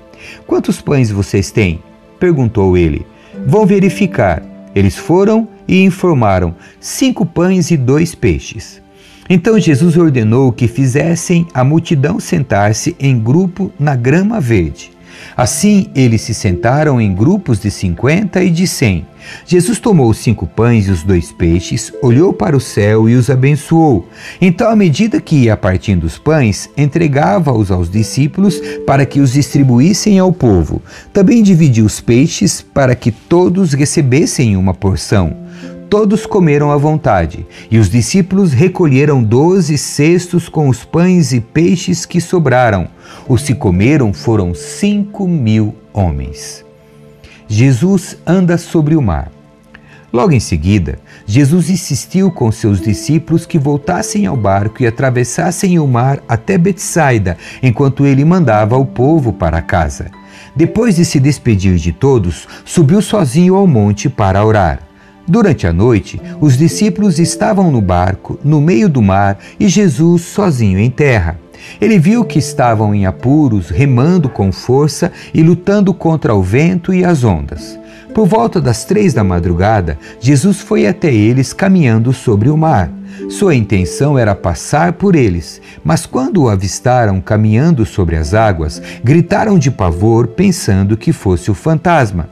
Quantos 0.48 0.82
pães 0.82 1.12
vocês 1.12 1.52
têm? 1.52 1.82
perguntou 2.20 2.78
ele. 2.78 3.06
Vão 3.46 3.66
verificar. 3.66 4.42
Eles 4.74 4.98
foram 4.98 5.48
e 5.68 5.84
informaram: 5.84 6.56
cinco 6.80 7.25
pães 7.25 7.70
e 7.70 7.78
dois 7.78 8.16
peixes. 8.16 8.82
Então 9.30 9.60
Jesus 9.60 9.98
ordenou 9.98 10.52
que 10.52 10.68
fizessem 10.68 11.48
a 11.54 11.63
multidão 11.63 12.20
sentar-se 12.20 12.96
em 13.00 13.18
grupo 13.18 13.72
na 13.80 13.96
grama 13.96 14.40
verde. 14.40 14.92
Assim 15.36 15.88
eles 15.96 16.22
se 16.22 16.34
sentaram 16.34 17.00
em 17.00 17.13
grupos 17.13 17.60
de 17.60 17.72
cinquenta 17.72 18.43
e 18.43 18.50
de 18.50 18.67
cem. 18.67 19.05
Jesus 19.46 19.79
tomou 19.79 20.10
os 20.10 20.17
cinco 20.17 20.46
pães 20.46 20.88
e 20.88 20.91
os 20.91 21.03
dois 21.03 21.32
peixes, 21.32 21.93
olhou 22.01 22.34
para 22.34 22.58
o 22.58 22.60
céu 22.60 23.08
e 23.08 23.15
os 23.15 23.29
abençoou. 23.29 24.08
Então, 24.41 24.70
à 24.70 24.75
medida 24.75 25.22
que 25.22 25.43
ia 25.43 25.55
partindo 25.55 26.03
os 26.03 26.17
pães, 26.17 26.70
entregava-os 26.75 27.72
aos 27.72 27.89
discípulos 27.89 28.60
para 28.86 29.05
que 29.05 29.22
os 29.22 29.34
distribuíssem 29.34 30.20
ao 30.20 30.32
povo. 30.34 30.82
Também 31.13 31.41
dividiu 31.41 31.86
os 31.86 32.01
peixes 32.01 32.62
para 32.62 32.96
que 32.96 33.12
todos 33.12 33.74
recebessem 33.74 34.58
uma 34.58 34.74
porção. 34.74 35.42
Todos 35.93 36.25
comeram 36.25 36.71
à 36.71 36.75
vontade, 36.75 37.45
e 37.69 37.77
os 37.77 37.88
discípulos 37.88 38.51
recolheram 38.51 39.23
doze 39.23 39.77
cestos 39.77 40.50
com 40.50 40.67
os 40.67 40.83
pães 40.83 41.31
e 41.31 41.39
peixes 41.39 42.03
que 42.03 42.19
sobraram. 42.19 42.88
Os 43.29 43.43
que 43.43 43.53
comeram 43.53 44.12
foram 44.12 44.55
cinco 44.55 45.27
mil 45.27 45.75
homens. 45.93 46.65
Jesus 47.47 48.17
anda 48.25 48.57
sobre 48.57 48.95
o 48.95 49.03
mar. 49.03 49.31
Logo 50.12 50.31
em 50.31 50.39
seguida, 50.39 50.97
Jesus 51.27 51.69
insistiu 51.69 52.31
com 52.31 52.51
seus 52.51 52.81
discípulos 52.81 53.45
que 53.45 53.59
voltassem 53.59 54.25
ao 54.25 54.35
barco 54.35 54.81
e 54.81 54.88
atravessassem 54.88 55.77
o 55.77 55.85
mar 55.85 56.23
até 56.27 56.57
Betsaida, 56.57 57.38
enquanto 57.62 58.03
ele 58.03 58.25
mandava 58.25 58.75
o 58.75 58.85
povo 58.88 59.31
para 59.31 59.62
casa. 59.62 60.09
Depois 60.55 60.95
de 60.95 61.05
se 61.05 61.19
despedir 61.19 61.75
de 61.75 61.91
todos, 61.91 62.47
subiu 62.65 63.00
sozinho 63.00 63.53
ao 63.53 63.67
monte 63.67 64.09
para 64.09 64.43
orar. 64.43 64.92
Durante 65.27 65.65
a 65.65 65.72
noite, 65.72 66.22
os 66.42 66.58
discípulos 66.58 67.18
estavam 67.18 67.72
no 67.72 67.82
barco, 67.82 68.38
no 68.44 68.60
meio 68.60 68.89
do 68.89 69.01
mar, 69.01 69.38
e 69.60 69.68
Jesus 69.70 70.24
sozinho 70.24 70.77
em 70.77 70.89
terra. 70.89 71.39
Ele 71.80 71.98
viu 71.98 72.25
que 72.25 72.39
estavam 72.39 72.94
em 72.94 73.06
apuros, 73.06 73.70
remando 73.70 74.27
com 74.27 74.51
força 74.51 75.12
e 75.34 75.42
lutando 75.42 75.94
contra 75.94 76.36
o 76.36 76.44
vento 76.44 76.94
e 76.94 77.06
as 77.06 77.24
ondas. 77.24 77.80
Por 78.13 78.27
volta 78.27 78.62
das 78.62 78.84
três 78.84 79.13
da 79.13 79.24
madrugada, 79.24 79.98
Jesus 80.20 80.60
foi 80.60 80.86
até 80.86 81.12
eles 81.12 81.53
caminhando 81.53 82.12
sobre 82.13 82.50
o 82.50 82.58
mar. 82.58 82.92
Sua 83.30 83.56
intenção 83.56 84.20
era 84.20 84.36
passar 84.36 84.94
por 84.94 85.15
eles, 85.15 85.62
mas 85.84 86.06
quando 86.06 86.44
o 86.44 86.50
avistaram 86.50 87.22
caminhando 87.22 87.86
sobre 87.86 88.15
as 88.15 88.34
águas, 88.34 88.82
gritaram 89.03 89.58
de 89.58 89.72
pavor, 89.72 90.27
pensando 90.27 90.98
que 90.98 91.13
fosse 91.13 91.50
o 91.50 91.56
fantasma. 91.56 92.30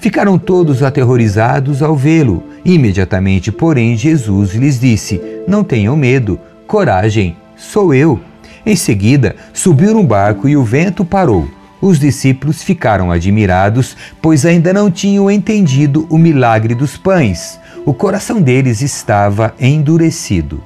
Ficaram 0.00 0.38
todos 0.38 0.82
aterrorizados 0.82 1.82
ao 1.82 1.94
vê-lo. 1.94 2.42
Imediatamente, 2.64 3.52
porém, 3.52 3.96
Jesus 3.98 4.54
lhes 4.54 4.80
disse: 4.80 5.20
Não 5.46 5.62
tenham 5.62 5.94
medo, 5.94 6.40
coragem, 6.66 7.36
sou 7.54 7.92
eu. 7.92 8.18
Em 8.64 8.74
seguida, 8.74 9.36
subiu 9.52 9.92
no 9.92 10.02
barco 10.02 10.48
e 10.48 10.56
o 10.56 10.64
vento 10.64 11.04
parou. 11.04 11.46
Os 11.82 11.98
discípulos 11.98 12.62
ficaram 12.62 13.10
admirados, 13.10 13.94
pois 14.22 14.46
ainda 14.46 14.72
não 14.72 14.90
tinham 14.90 15.30
entendido 15.30 16.06
o 16.08 16.16
milagre 16.16 16.74
dos 16.74 16.96
pães. 16.96 17.60
O 17.84 17.92
coração 17.92 18.40
deles 18.40 18.80
estava 18.80 19.54
endurecido. 19.60 20.62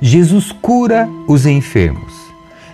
Jesus 0.00 0.52
cura 0.52 1.06
os 1.26 1.44
enfermos. 1.44 2.14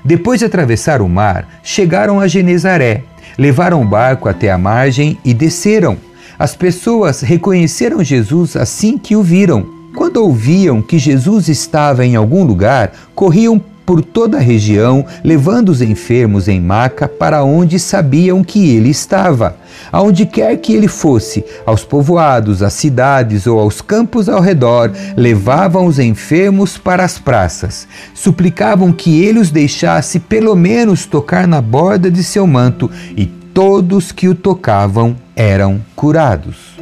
Depois 0.05 0.41
de 0.41 0.47
atravessar 0.47 1.01
o 1.01 1.09
mar, 1.09 1.49
chegaram 1.63 2.21
a 2.21 2.29
Genezaré 2.29 3.05
levaram 3.39 3.83
o 3.83 3.87
barco 3.87 4.29
até 4.29 4.51
a 4.51 4.59
margem 4.59 5.19
e 5.25 5.33
desceram. 5.35 5.97
As 6.39 6.57
pessoas 6.57 7.21
reconheceram 7.21 8.03
Jesus 8.03 8.57
assim 8.57 8.99
que 8.99 9.15
o 9.15 9.23
viram. 9.23 9.67
Quando 9.95 10.17
ouviam 10.17 10.83
que 10.83 10.99
Jesus 10.99 11.49
estava 11.49 12.05
em 12.05 12.17
algum 12.17 12.45
lugar, 12.45 12.93
corriam 13.15 13.63
por 13.85 14.03
toda 14.03 14.39
a 14.39 14.41
região, 14.41 15.05
levando 15.23 15.69
os 15.69 15.83
enfermos 15.83 16.49
em 16.49 16.61
maca 16.61 17.09
para 17.09 17.45
onde 17.45 17.79
sabiam 17.79 18.43
que 18.43 18.75
ele 18.75 18.91
estava. 18.91 19.57
Aonde 19.93 20.27
quer 20.27 20.57
que 20.57 20.73
ele 20.73 20.89
fosse, 20.89 21.45
aos 21.67 21.85
povoados, 21.85 22.63
às 22.63 22.73
cidades 22.73 23.47
ou 23.47 23.59
aos 23.61 23.81
campos 23.81 24.29
ao 24.29 24.41
redor, 24.41 24.91
levavam 25.17 25.87
os 25.87 25.99
enfermos 25.99 26.79
para 26.79 27.05
as 27.05 27.19
praças. 27.19 27.87
Suplicavam 28.15 28.93
que 28.93 29.23
ele 29.23 29.39
os 29.39 29.51
deixasse 29.51 30.19
pelo 30.19 30.55
menos 30.55 31.07
tocar 31.07 31.47
na 31.47 31.61
borda 31.61 32.11
de 32.11 32.25
seu 32.25 32.47
manto, 32.47 32.91
e 33.17 33.27
todos 33.27 34.11
que 34.13 34.29
o 34.29 34.35
tocavam 34.35 35.17
eram 35.37 35.81
curados. 35.95 36.75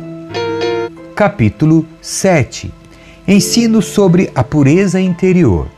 Capítulo 1.15 1.87
7 2.01 2.73
Ensino 3.27 3.81
sobre 3.81 4.31
a 4.35 4.43
pureza 4.43 5.01
interior. 5.01 5.69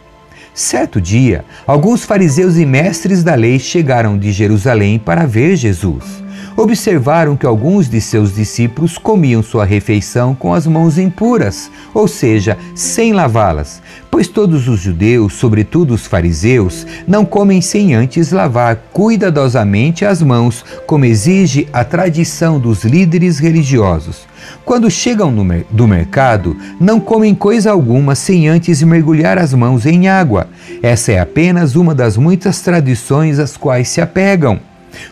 Certo 0.54 1.00
dia, 1.00 1.44
alguns 1.66 2.04
fariseus 2.04 2.56
e 2.56 2.64
mestres 2.64 3.24
da 3.24 3.34
lei 3.34 3.58
chegaram 3.58 4.16
de 4.16 4.30
Jerusalém 4.30 5.00
para 5.00 5.26
ver 5.26 5.56
Jesus. 5.56 6.22
Observaram 6.56 7.36
que 7.36 7.44
alguns 7.44 7.88
de 7.88 8.00
seus 8.00 8.36
discípulos 8.36 8.96
comiam 8.96 9.42
sua 9.42 9.64
refeição 9.64 10.32
com 10.32 10.54
as 10.54 10.64
mãos 10.64 10.96
impuras, 10.96 11.68
ou 11.92 12.06
seja, 12.06 12.56
sem 12.72 13.12
lavá-las, 13.12 13.82
pois 14.08 14.28
todos 14.28 14.68
os 14.68 14.78
judeus, 14.78 15.32
sobretudo 15.32 15.92
os 15.92 16.06
fariseus, 16.06 16.86
não 17.04 17.24
comem 17.24 17.60
sem 17.60 17.92
antes 17.92 18.30
lavar 18.30 18.76
cuidadosamente 18.92 20.04
as 20.04 20.22
mãos, 20.22 20.64
como 20.86 21.04
exige 21.04 21.66
a 21.72 21.82
tradição 21.82 22.60
dos 22.60 22.84
líderes 22.84 23.40
religiosos. 23.40 24.32
Quando 24.64 24.90
chegam 24.90 25.34
do 25.70 25.86
mercado, 25.86 26.56
não 26.80 26.98
comem 26.98 27.34
coisa 27.34 27.70
alguma 27.70 28.14
sem 28.14 28.48
antes 28.48 28.82
mergulhar 28.82 29.38
as 29.38 29.52
mãos 29.52 29.86
em 29.86 30.08
água. 30.08 30.48
Essa 30.82 31.12
é 31.12 31.18
apenas 31.18 31.76
uma 31.76 31.94
das 31.94 32.16
muitas 32.16 32.60
tradições 32.60 33.38
às 33.38 33.56
quais 33.56 33.88
se 33.88 34.00
apegam, 34.00 34.60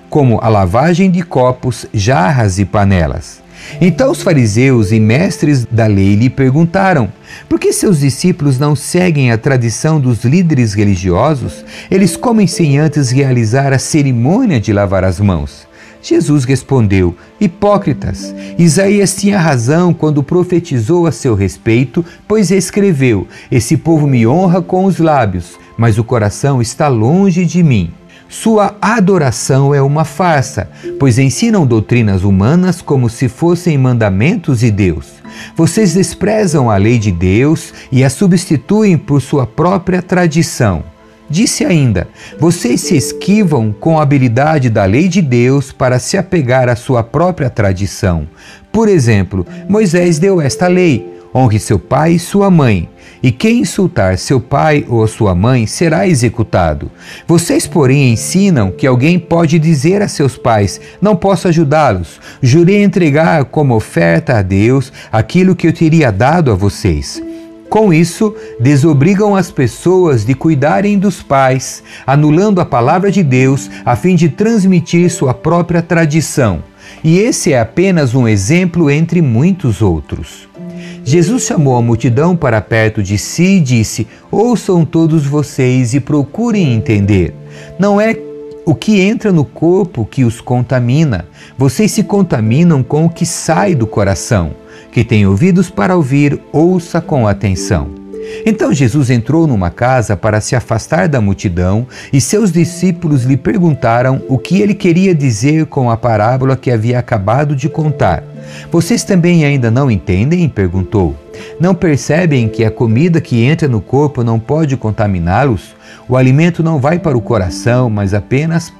como 0.08 0.38
a 0.42 0.48
lavagem 0.48 1.10
de 1.10 1.22
copos, 1.22 1.86
jarras 1.92 2.58
e 2.58 2.64
panelas. 2.64 3.42
Então 3.80 4.10
os 4.10 4.22
fariseus 4.22 4.92
e 4.92 5.00
mestres 5.00 5.64
da 5.64 5.86
lei 5.86 6.14
lhe 6.14 6.28
perguntaram: 6.28 7.12
por 7.48 7.58
que 7.58 7.72
seus 7.72 8.00
discípulos 8.00 8.58
não 8.58 8.74
seguem 8.74 9.30
a 9.30 9.38
tradição 9.38 10.00
dos 10.00 10.24
líderes 10.24 10.74
religiosos? 10.74 11.64
Eles 11.90 12.16
comem 12.16 12.46
sem 12.46 12.78
antes 12.78 13.10
realizar 13.10 13.72
a 13.72 13.78
cerimônia 13.78 14.60
de 14.60 14.72
lavar 14.72 15.04
as 15.04 15.20
mãos. 15.20 15.66
Jesus 16.02 16.44
respondeu: 16.44 17.14
Hipócritas, 17.40 18.34
Isaías 18.58 19.14
tinha 19.14 19.38
razão 19.38 19.94
quando 19.94 20.22
profetizou 20.22 21.06
a 21.06 21.12
seu 21.12 21.34
respeito, 21.34 22.04
pois 22.26 22.50
escreveu: 22.50 23.26
Esse 23.50 23.76
povo 23.76 24.06
me 24.06 24.26
honra 24.26 24.60
com 24.60 24.84
os 24.84 24.98
lábios, 24.98 25.58
mas 25.78 25.98
o 25.98 26.04
coração 26.04 26.60
está 26.60 26.88
longe 26.88 27.46
de 27.46 27.62
mim. 27.62 27.92
Sua 28.28 28.74
adoração 28.80 29.74
é 29.74 29.82
uma 29.82 30.04
farsa, 30.04 30.70
pois 30.98 31.18
ensinam 31.18 31.66
doutrinas 31.66 32.24
humanas 32.24 32.80
como 32.80 33.08
se 33.08 33.28
fossem 33.28 33.76
mandamentos 33.76 34.60
de 34.60 34.70
Deus. 34.70 35.22
Vocês 35.54 35.92
desprezam 35.92 36.70
a 36.70 36.76
lei 36.76 36.98
de 36.98 37.12
Deus 37.12 37.72
e 37.92 38.02
a 38.02 38.10
substituem 38.10 38.96
por 38.96 39.20
sua 39.20 39.46
própria 39.46 40.00
tradição. 40.00 40.91
Disse 41.32 41.64
ainda: 41.64 42.08
Vocês 42.38 42.82
se 42.82 42.94
esquivam 42.94 43.72
com 43.72 43.98
a 43.98 44.02
habilidade 44.02 44.68
da 44.68 44.84
lei 44.84 45.08
de 45.08 45.22
Deus 45.22 45.72
para 45.72 45.98
se 45.98 46.18
apegar 46.18 46.68
à 46.68 46.76
sua 46.76 47.02
própria 47.02 47.48
tradição. 47.48 48.28
Por 48.70 48.86
exemplo, 48.86 49.46
Moisés 49.66 50.18
deu 50.18 50.42
esta 50.42 50.66
lei: 50.66 51.10
honre 51.34 51.58
seu 51.58 51.78
pai 51.78 52.12
e 52.12 52.18
sua 52.18 52.50
mãe. 52.50 52.86
E 53.22 53.32
quem 53.32 53.60
insultar 53.60 54.18
seu 54.18 54.42
pai 54.42 54.84
ou 54.86 55.06
sua 55.06 55.34
mãe 55.34 55.66
será 55.66 56.06
executado. 56.06 56.90
Vocês, 57.26 57.66
porém, 57.66 58.12
ensinam 58.12 58.70
que 58.70 58.86
alguém 58.86 59.18
pode 59.18 59.58
dizer 59.58 60.02
a 60.02 60.08
seus 60.08 60.36
pais: 60.36 60.78
Não 61.00 61.16
posso 61.16 61.48
ajudá-los. 61.48 62.20
Jurei 62.42 62.82
entregar 62.82 63.46
como 63.46 63.74
oferta 63.74 64.36
a 64.36 64.42
Deus 64.42 64.92
aquilo 65.10 65.56
que 65.56 65.66
eu 65.66 65.72
teria 65.72 66.12
dado 66.12 66.52
a 66.52 66.54
vocês. 66.54 67.22
Com 67.72 67.90
isso, 67.90 68.34
desobrigam 68.60 69.34
as 69.34 69.50
pessoas 69.50 70.26
de 70.26 70.34
cuidarem 70.34 70.98
dos 70.98 71.22
pais, 71.22 71.82
anulando 72.06 72.60
a 72.60 72.66
palavra 72.66 73.10
de 73.10 73.22
Deus 73.22 73.70
a 73.82 73.96
fim 73.96 74.14
de 74.14 74.28
transmitir 74.28 75.10
sua 75.10 75.32
própria 75.32 75.80
tradição. 75.80 76.62
E 77.02 77.18
esse 77.18 77.50
é 77.50 77.58
apenas 77.58 78.14
um 78.14 78.28
exemplo 78.28 78.90
entre 78.90 79.22
muitos 79.22 79.80
outros. 79.80 80.46
Jesus 81.02 81.44
chamou 81.44 81.74
a 81.74 81.80
multidão 81.80 82.36
para 82.36 82.60
perto 82.60 83.02
de 83.02 83.16
si 83.16 83.56
e 83.56 83.60
disse: 83.60 84.06
Ouçam 84.30 84.84
todos 84.84 85.24
vocês 85.24 85.94
e 85.94 86.00
procurem 86.00 86.74
entender. 86.74 87.34
Não 87.78 87.98
é 87.98 88.14
o 88.66 88.74
que 88.74 89.00
entra 89.00 89.32
no 89.32 89.46
corpo 89.46 90.04
que 90.04 90.24
os 90.24 90.42
contamina. 90.42 91.24
Vocês 91.56 91.90
se 91.90 92.02
contaminam 92.02 92.82
com 92.82 93.06
o 93.06 93.10
que 93.10 93.24
sai 93.24 93.74
do 93.74 93.86
coração. 93.86 94.60
Que 94.92 95.02
tem 95.02 95.26
ouvidos 95.26 95.70
para 95.70 95.96
ouvir, 95.96 96.38
ouça 96.52 97.00
com 97.00 97.26
atenção. 97.26 97.88
Então 98.44 98.72
Jesus 98.72 99.08
entrou 99.08 99.46
numa 99.46 99.70
casa 99.70 100.16
para 100.16 100.40
se 100.40 100.54
afastar 100.54 101.08
da 101.08 101.20
multidão 101.20 101.86
e 102.12 102.20
seus 102.20 102.52
discípulos 102.52 103.24
lhe 103.24 103.36
perguntaram 103.36 104.22
o 104.28 104.38
que 104.38 104.60
ele 104.60 104.74
queria 104.74 105.14
dizer 105.14 105.66
com 105.66 105.90
a 105.90 105.96
parábola 105.96 106.56
que 106.56 106.70
havia 106.70 106.98
acabado 106.98 107.56
de 107.56 107.68
contar. 107.68 108.22
Vocês 108.70 109.02
também 109.02 109.44
ainda 109.44 109.70
não 109.70 109.90
entendem? 109.90 110.48
perguntou. 110.48 111.16
Não 111.58 111.74
percebem 111.74 112.48
que 112.48 112.64
a 112.64 112.70
comida 112.70 113.20
que 113.20 113.42
entra 113.42 113.66
no 113.66 113.80
corpo 113.80 114.22
não 114.22 114.38
pode 114.38 114.76
contaminá-los? 114.76 115.74
O 116.06 116.16
alimento 116.16 116.62
não 116.62 116.78
vai 116.78 116.98
para 116.98 117.16
o 117.16 117.22
coração, 117.22 117.88
mas 117.88 118.12
apenas 118.12 118.72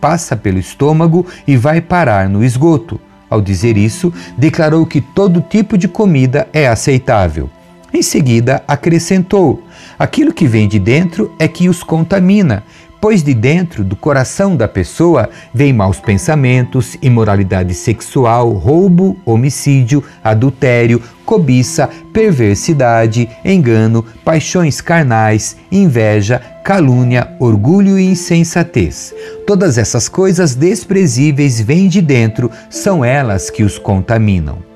passa 0.00 0.34
pelo 0.34 0.58
estômago 0.58 1.26
e 1.46 1.56
vai 1.56 1.80
parar 1.80 2.28
no 2.28 2.42
esgoto. 2.42 2.98
Ao 3.30 3.40
dizer 3.40 3.76
isso, 3.76 4.12
declarou 4.36 4.86
que 4.86 5.00
todo 5.00 5.40
tipo 5.40 5.76
de 5.76 5.86
comida 5.86 6.48
é 6.52 6.66
aceitável. 6.66 7.50
Em 7.92 8.02
seguida, 8.02 8.62
acrescentou: 8.66 9.62
aquilo 9.98 10.32
que 10.32 10.46
vem 10.46 10.68
de 10.68 10.78
dentro 10.78 11.34
é 11.38 11.48
que 11.48 11.68
os 11.68 11.82
contamina, 11.82 12.62
pois 13.00 13.22
de 13.22 13.34
dentro 13.34 13.84
do 13.84 13.94
coração 13.96 14.56
da 14.56 14.66
pessoa 14.66 15.28
vem 15.52 15.72
maus 15.72 16.00
pensamentos, 16.00 16.96
imoralidade 17.00 17.74
sexual, 17.74 18.50
roubo, 18.52 19.16
homicídio, 19.24 20.02
adultério, 20.22 21.02
cobiça, 21.24 21.88
perversidade, 22.12 23.28
engano, 23.44 24.04
paixões 24.24 24.80
carnais, 24.80 25.56
inveja, 25.70 26.40
calúnia, 26.64 27.36
orgulho 27.38 27.98
e 27.98 28.04
insensatez. 28.04 29.14
Todas 29.46 29.78
essas 29.78 30.08
coisas 30.08 30.54
desprezíveis 30.54 31.60
vêm 31.60 31.88
de 31.88 32.00
dentro, 32.00 32.50
são 32.70 33.04
elas 33.04 33.50
que 33.50 33.62
os 33.62 33.78
contaminam 33.78 34.68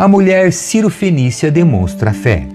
a 0.00 0.08
mulher 0.08 0.50
Ciro-Fenícia 0.50 1.50
demonstra 1.50 2.14
fé. 2.14 2.48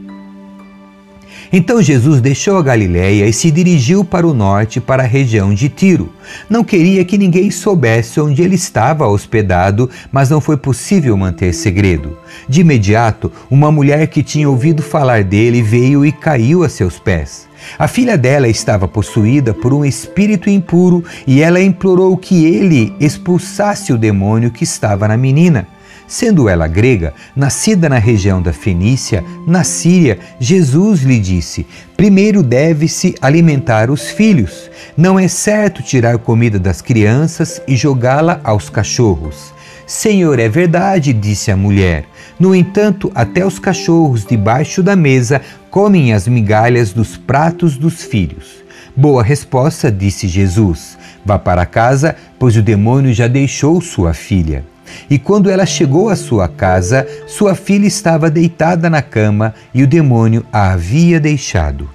Então 1.58 1.82
Jesus 1.82 2.20
deixou 2.20 2.58
a 2.58 2.62
Galiléia 2.62 3.26
e 3.26 3.32
se 3.32 3.50
dirigiu 3.50 4.04
para 4.04 4.28
o 4.28 4.34
norte, 4.34 4.82
para 4.82 5.04
a 5.04 5.08
região 5.08 5.54
de 5.54 5.70
Tiro. 5.70 6.12
Não 6.50 6.65
queria 6.65 7.06
que 7.06 7.18
ninguém 7.18 7.50
soubesse 7.50 8.20
onde 8.20 8.41
ele 8.41 8.56
estava 8.56 9.08
hospedado, 9.08 9.89
mas 10.12 10.30
não 10.30 10.41
foi 10.41 10.58
possível 10.58 11.15
manter 11.15 11.54
segredo. 11.54 12.18
De 12.50 12.60
imediato, 12.60 13.32
uma 13.50 13.72
mulher 13.72 14.08
que 14.08 14.22
tinha 14.22 14.50
ouvido 14.50 14.84
falar 14.84 15.24
dele 15.24 15.62
veio 15.62 16.06
e 16.06 16.12
caiu 16.12 16.62
a 16.62 16.68
seus 16.68 17.00
pés. 17.00 17.48
A 17.80 17.88
filha 17.88 18.18
dela 18.18 18.50
estava 18.50 18.86
possuída 18.86 19.54
por 19.54 19.74
um 19.74 19.86
espírito 19.86 20.50
impuro 20.50 21.06
e 21.26 21.41
ela 21.41 21.62
implorou 21.62 22.18
que 22.18 22.44
ele 22.44 22.94
expulsasse 23.00 23.94
o 23.94 23.98
demônio 23.98 24.52
que 24.52 24.65
estava 24.65 25.08
na 25.08 25.15
menina. 25.15 25.65
Sendo 26.08 26.48
ela 26.48 26.68
grega, 26.68 27.13
nascida 27.36 27.89
na 27.89 27.98
região 27.98 28.41
da 28.41 28.54
Fenícia, 28.54 29.24
na 29.48 29.63
Síria, 29.63 30.20
Jesus 30.39 31.02
lhe 31.02 31.20
disse: 31.20 31.65
primeiro 31.98 32.44
deve-se 32.44 33.15
alimentar 33.22 33.89
os 33.89 34.10
filhos. 34.10 34.70
Não 34.96 35.18
é 35.18 35.28
certo 35.28 35.82
tirar 35.82 36.18
comida 36.20 36.60
das 36.60 36.82
crianças 36.82 37.62
e 37.68 37.76
jogá-la 37.76 38.39
aos 38.44 38.70
cachorros. 38.70 39.54
Senhor, 39.88 40.39
é 40.39 40.48
verdade, 40.48 41.12
disse 41.12 41.52
a 41.52 41.58
mulher. 41.58 42.06
No 42.39 42.56
entanto, 42.56 43.12
até 43.15 43.46
os 43.46 43.60
cachorros 43.60 44.26
debaixo 44.26 44.84
da 44.84 44.96
mesa 44.96 45.41
comem 45.70 46.13
as 46.13 46.28
migalhas 46.28 46.91
dos 46.91 47.18
pratos 47.18 47.78
dos 47.78 48.04
filhos. 48.04 48.63
Boa 48.96 49.24
resposta, 49.24 49.91
disse 49.91 50.28
Jesus. 50.28 50.98
Vá 51.26 51.39
para 51.39 51.65
casa, 51.65 52.15
pois 52.38 52.56
o 52.56 52.62
demônio 52.62 53.13
já 53.13 53.28
deixou 53.28 53.82
sua 53.82 54.13
filha. 54.13 54.63
E 55.10 55.17
quando 55.17 55.50
ela 55.50 55.65
chegou 55.65 56.10
à 56.10 56.15
sua 56.15 56.48
casa, 56.48 57.08
sua 57.28 57.56
filha 57.56 57.86
estava 57.86 58.30
deitada 58.30 58.89
na 58.89 59.02
cama 59.02 59.54
e 59.74 59.84
o 59.84 59.88
demônio 59.88 60.45
a 60.52 60.71
havia 60.74 61.19
deixado. 61.19 61.89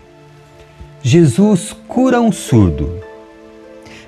Jesus 1.03 1.75
cura 1.89 2.21
um 2.21 2.31
surdo. 2.31 2.91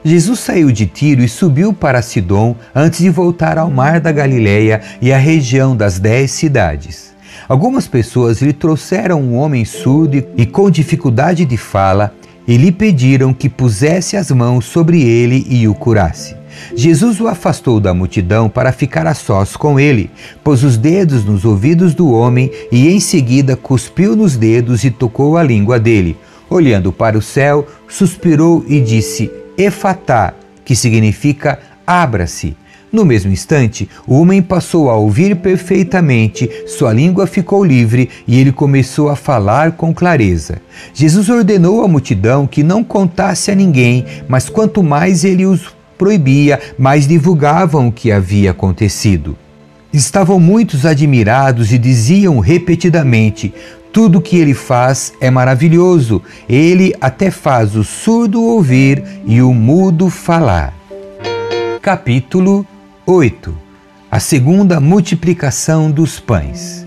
Jesus 0.04 0.40
saiu 0.40 0.72
de 0.72 0.86
Tiro 0.86 1.22
e 1.22 1.28
subiu 1.28 1.72
para 1.72 2.02
Sidom 2.02 2.56
antes 2.74 3.00
de 3.00 3.08
voltar 3.08 3.56
ao 3.56 3.70
mar 3.70 4.00
da 4.00 4.10
Galileia 4.10 4.80
e 5.00 5.12
à 5.12 5.16
região 5.16 5.76
das 5.76 5.98
dez 5.98 6.32
cidades. 6.32 7.12
Algumas 7.48 7.86
pessoas 7.86 8.42
lhe 8.42 8.52
trouxeram 8.52 9.20
um 9.20 9.36
homem 9.36 9.64
surdo 9.64 10.24
e 10.36 10.44
com 10.44 10.70
dificuldade 10.70 11.44
de 11.44 11.56
fala 11.56 12.14
e 12.46 12.56
lhe 12.56 12.72
pediram 12.72 13.32
que 13.32 13.48
pusesse 13.48 14.16
as 14.16 14.30
mãos 14.30 14.64
sobre 14.64 15.02
ele 15.02 15.46
e 15.48 15.68
o 15.68 15.74
curasse. 15.74 16.41
Jesus 16.74 17.20
o 17.20 17.28
afastou 17.28 17.80
da 17.80 17.92
multidão 17.92 18.48
para 18.48 18.72
ficar 18.72 19.06
a 19.06 19.14
sós 19.14 19.56
com 19.56 19.78
ele, 19.78 20.10
pôs 20.42 20.62
os 20.62 20.76
dedos 20.76 21.24
nos 21.24 21.44
ouvidos 21.44 21.94
do 21.94 22.10
homem 22.10 22.50
e 22.70 22.88
em 22.88 23.00
seguida 23.00 23.56
cuspiu 23.56 24.16
nos 24.16 24.36
dedos 24.36 24.84
e 24.84 24.90
tocou 24.90 25.36
a 25.36 25.42
língua 25.42 25.78
dele. 25.78 26.16
Olhando 26.48 26.92
para 26.92 27.16
o 27.16 27.22
céu, 27.22 27.66
suspirou 27.88 28.64
e 28.68 28.80
disse: 28.80 29.30
Efatá, 29.56 30.34
que 30.64 30.76
significa 30.76 31.58
abra-se. 31.86 32.56
No 32.92 33.06
mesmo 33.06 33.32
instante, 33.32 33.88
o 34.06 34.20
homem 34.20 34.42
passou 34.42 34.90
a 34.90 34.94
ouvir 34.94 35.36
perfeitamente, 35.36 36.48
sua 36.66 36.92
língua 36.92 37.26
ficou 37.26 37.64
livre 37.64 38.10
e 38.28 38.38
ele 38.38 38.52
começou 38.52 39.08
a 39.08 39.16
falar 39.16 39.72
com 39.72 39.94
clareza. 39.94 40.60
Jesus 40.92 41.30
ordenou 41.30 41.82
à 41.82 41.88
multidão 41.88 42.46
que 42.46 42.62
não 42.62 42.84
contasse 42.84 43.50
a 43.50 43.54
ninguém, 43.54 44.04
mas 44.28 44.50
quanto 44.50 44.82
mais 44.82 45.24
ele 45.24 45.46
os 45.46 45.74
proibia, 46.02 46.58
mais 46.76 47.06
divulgavam 47.06 47.86
o 47.86 47.92
que 47.92 48.10
havia 48.10 48.50
acontecido. 48.50 49.38
Estavam 49.92 50.40
muitos 50.40 50.84
admirados 50.84 51.72
e 51.72 51.78
diziam 51.78 52.40
repetidamente: 52.40 53.54
tudo 53.92 54.20
que 54.20 54.36
ele 54.36 54.52
faz 54.52 55.12
é 55.20 55.30
maravilhoso. 55.30 56.20
Ele 56.48 56.92
até 57.00 57.30
faz 57.30 57.76
o 57.76 57.84
surdo 57.84 58.42
ouvir 58.42 59.04
e 59.24 59.40
o 59.40 59.54
mudo 59.54 60.10
falar. 60.10 60.74
Capítulo 61.80 62.66
8 63.06 63.56
A 64.10 64.18
segunda 64.18 64.80
multiplicação 64.80 65.88
dos 65.88 66.18
pães. 66.18 66.84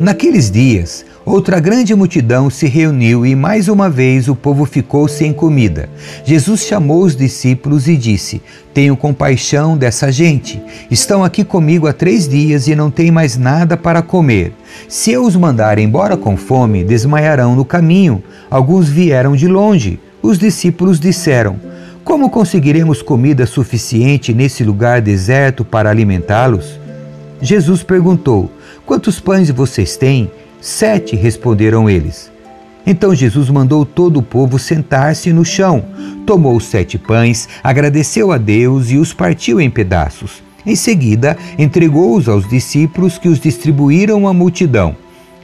Naqueles 0.00 0.50
dias, 0.50 1.06
Outra 1.26 1.58
grande 1.58 1.92
multidão 1.92 2.48
se 2.48 2.68
reuniu 2.68 3.26
e 3.26 3.34
mais 3.34 3.66
uma 3.66 3.90
vez 3.90 4.28
o 4.28 4.36
povo 4.36 4.64
ficou 4.64 5.08
sem 5.08 5.32
comida. 5.32 5.90
Jesus 6.24 6.60
chamou 6.60 7.02
os 7.02 7.16
discípulos 7.16 7.88
e 7.88 7.96
disse: 7.96 8.40
Tenho 8.72 8.96
compaixão 8.96 9.76
dessa 9.76 10.12
gente. 10.12 10.62
Estão 10.88 11.24
aqui 11.24 11.42
comigo 11.42 11.88
há 11.88 11.92
três 11.92 12.28
dias 12.28 12.68
e 12.68 12.76
não 12.76 12.92
têm 12.92 13.10
mais 13.10 13.36
nada 13.36 13.76
para 13.76 14.02
comer. 14.02 14.52
Se 14.88 15.10
eu 15.10 15.24
os 15.24 15.34
mandar 15.34 15.80
embora 15.80 16.16
com 16.16 16.36
fome, 16.36 16.84
desmaiarão 16.84 17.56
no 17.56 17.64
caminho. 17.64 18.22
Alguns 18.48 18.88
vieram 18.88 19.34
de 19.34 19.48
longe. 19.48 19.98
Os 20.22 20.38
discípulos 20.38 21.00
disseram: 21.00 21.56
Como 22.04 22.30
conseguiremos 22.30 23.02
comida 23.02 23.46
suficiente 23.46 24.32
nesse 24.32 24.62
lugar 24.62 25.02
deserto 25.02 25.64
para 25.64 25.90
alimentá-los? 25.90 26.78
Jesus 27.42 27.82
perguntou: 27.82 28.48
Quantos 28.86 29.18
pães 29.18 29.50
vocês 29.50 29.96
têm? 29.96 30.30
Sete, 30.66 31.14
responderam 31.14 31.88
eles. 31.88 32.28
Então 32.84 33.14
Jesus 33.14 33.48
mandou 33.48 33.86
todo 33.86 34.18
o 34.18 34.22
povo 34.22 34.58
sentar-se 34.58 35.32
no 35.32 35.44
chão, 35.44 35.84
tomou 36.26 36.58
sete 36.58 36.98
pães, 36.98 37.48
agradeceu 37.62 38.32
a 38.32 38.36
Deus 38.36 38.90
e 38.90 38.96
os 38.96 39.14
partiu 39.14 39.60
em 39.60 39.70
pedaços. 39.70 40.42
Em 40.66 40.74
seguida, 40.74 41.38
entregou-os 41.56 42.28
aos 42.28 42.48
discípulos 42.48 43.16
que 43.16 43.28
os 43.28 43.38
distribuíram 43.38 44.26
à 44.26 44.34
multidão. 44.34 44.96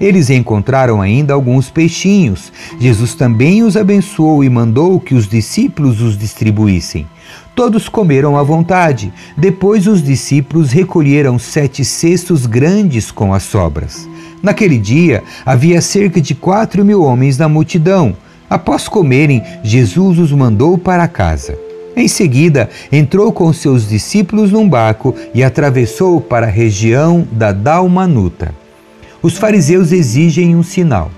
Eles 0.02 0.30
encontraram 0.30 1.00
ainda 1.00 1.32
alguns 1.32 1.70
peixinhos. 1.70 2.52
Jesus 2.80 3.14
também 3.14 3.62
os 3.62 3.76
abençoou 3.76 4.42
e 4.42 4.50
mandou 4.50 4.98
que 4.98 5.14
os 5.14 5.28
discípulos 5.28 6.00
os 6.00 6.18
distribuíssem. 6.18 7.06
Todos 7.54 7.88
comeram 7.88 8.36
à 8.36 8.42
vontade. 8.42 9.12
Depois 9.36 9.86
os 9.86 10.02
discípulos 10.02 10.72
recolheram 10.72 11.38
sete 11.38 11.84
cestos 11.84 12.46
grandes 12.46 13.12
com 13.12 13.32
as 13.32 13.44
sobras. 13.44 14.08
Naquele 14.42 14.76
dia 14.76 15.22
havia 15.46 15.80
cerca 15.80 16.20
de 16.20 16.34
quatro 16.34 16.84
mil 16.84 17.04
homens 17.04 17.38
na 17.38 17.48
multidão. 17.48 18.16
Após 18.50 18.88
comerem, 18.88 19.40
Jesus 19.62 20.18
os 20.18 20.32
mandou 20.32 20.76
para 20.76 21.06
casa. 21.06 21.56
Em 21.94 22.08
seguida, 22.08 22.68
entrou 22.90 23.32
com 23.32 23.52
seus 23.52 23.88
discípulos 23.88 24.50
num 24.50 24.68
barco 24.68 25.14
e 25.32 25.44
atravessou 25.44 26.20
para 26.20 26.46
a 26.48 26.50
região 26.50 27.24
da 27.30 27.52
Dalmanuta. 27.52 28.61
Os 29.22 29.38
fariseus 29.38 29.92
exigem 29.92 30.56
um 30.56 30.64
sinal. 30.64 31.08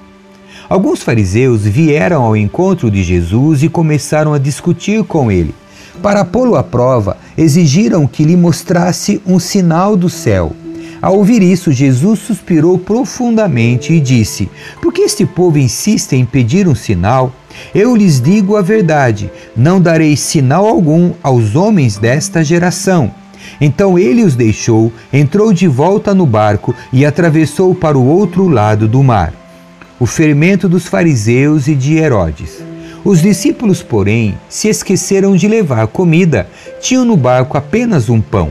Alguns 0.69 1.03
fariseus 1.03 1.63
vieram 1.63 2.23
ao 2.23 2.37
encontro 2.37 2.91
de 2.91 3.03
Jesus 3.03 3.63
e 3.63 3.69
começaram 3.69 4.35
a 4.35 4.39
discutir 4.39 5.03
com 5.05 5.33
ele. 5.33 5.55
Para 6.03 6.23
pô-lo 6.23 6.55
à 6.55 6.63
prova, 6.63 7.17
exigiram 7.37 8.07
que 8.07 8.25
lhe 8.25 8.37
mostrasse 8.37 9.23
um 9.27 9.39
sinal 9.39 9.97
do 9.97 10.11
céu. 10.11 10.53
Ao 11.01 11.17
ouvir 11.17 11.43
isso, 11.43 11.73
Jesus 11.73 12.19
suspirou 12.19 12.79
profundamente 12.79 13.95
e 13.95 14.01
disse: 14.01 14.51
Por 14.83 14.93
que 14.93 15.03
este 15.03 15.25
povo 15.25 15.59
insiste 15.59 16.15
em 16.15 16.27
pedir 16.27 16.69
um 16.69 16.75
sinal? 16.75 17.33
Eu 17.75 17.97
lhes 17.97 18.21
digo 18.21 18.57
a 18.57 18.63
verdade: 18.63 19.31
não 19.57 19.81
darei 19.81 20.15
sinal 20.15 20.67
algum 20.67 21.13
aos 21.23 21.57
homens 21.57 21.97
desta 21.97 22.45
geração. 22.45 23.24
Então 23.61 23.99
ele 23.99 24.23
os 24.23 24.35
deixou, 24.35 24.93
entrou 25.13 25.53
de 25.53 25.67
volta 25.67 26.15
no 26.15 26.27
barco 26.27 26.75
e 26.93 27.05
atravessou 27.05 27.75
para 27.75 27.99
o 27.99 28.07
outro 28.07 28.49
lado 28.49 28.89
do 28.89 29.03
mar. 29.03 29.33
O 29.99 30.07
fermento 30.07 30.69
dos 30.69 30.87
fariseus 30.87 31.69
e 31.69 31.75
de 31.75 31.95
Herodes. 31.95 32.63
Os 33.05 33.21
discípulos, 33.21 33.83
porém, 33.83 34.35
se 34.49 34.69
esqueceram 34.69 35.37
de 35.37 35.47
levar 35.47 35.87
comida, 35.87 36.49
tinham 36.81 37.05
no 37.05 37.17
barco 37.17 37.57
apenas 37.59 38.09
um 38.09 38.21
pão. 38.21 38.51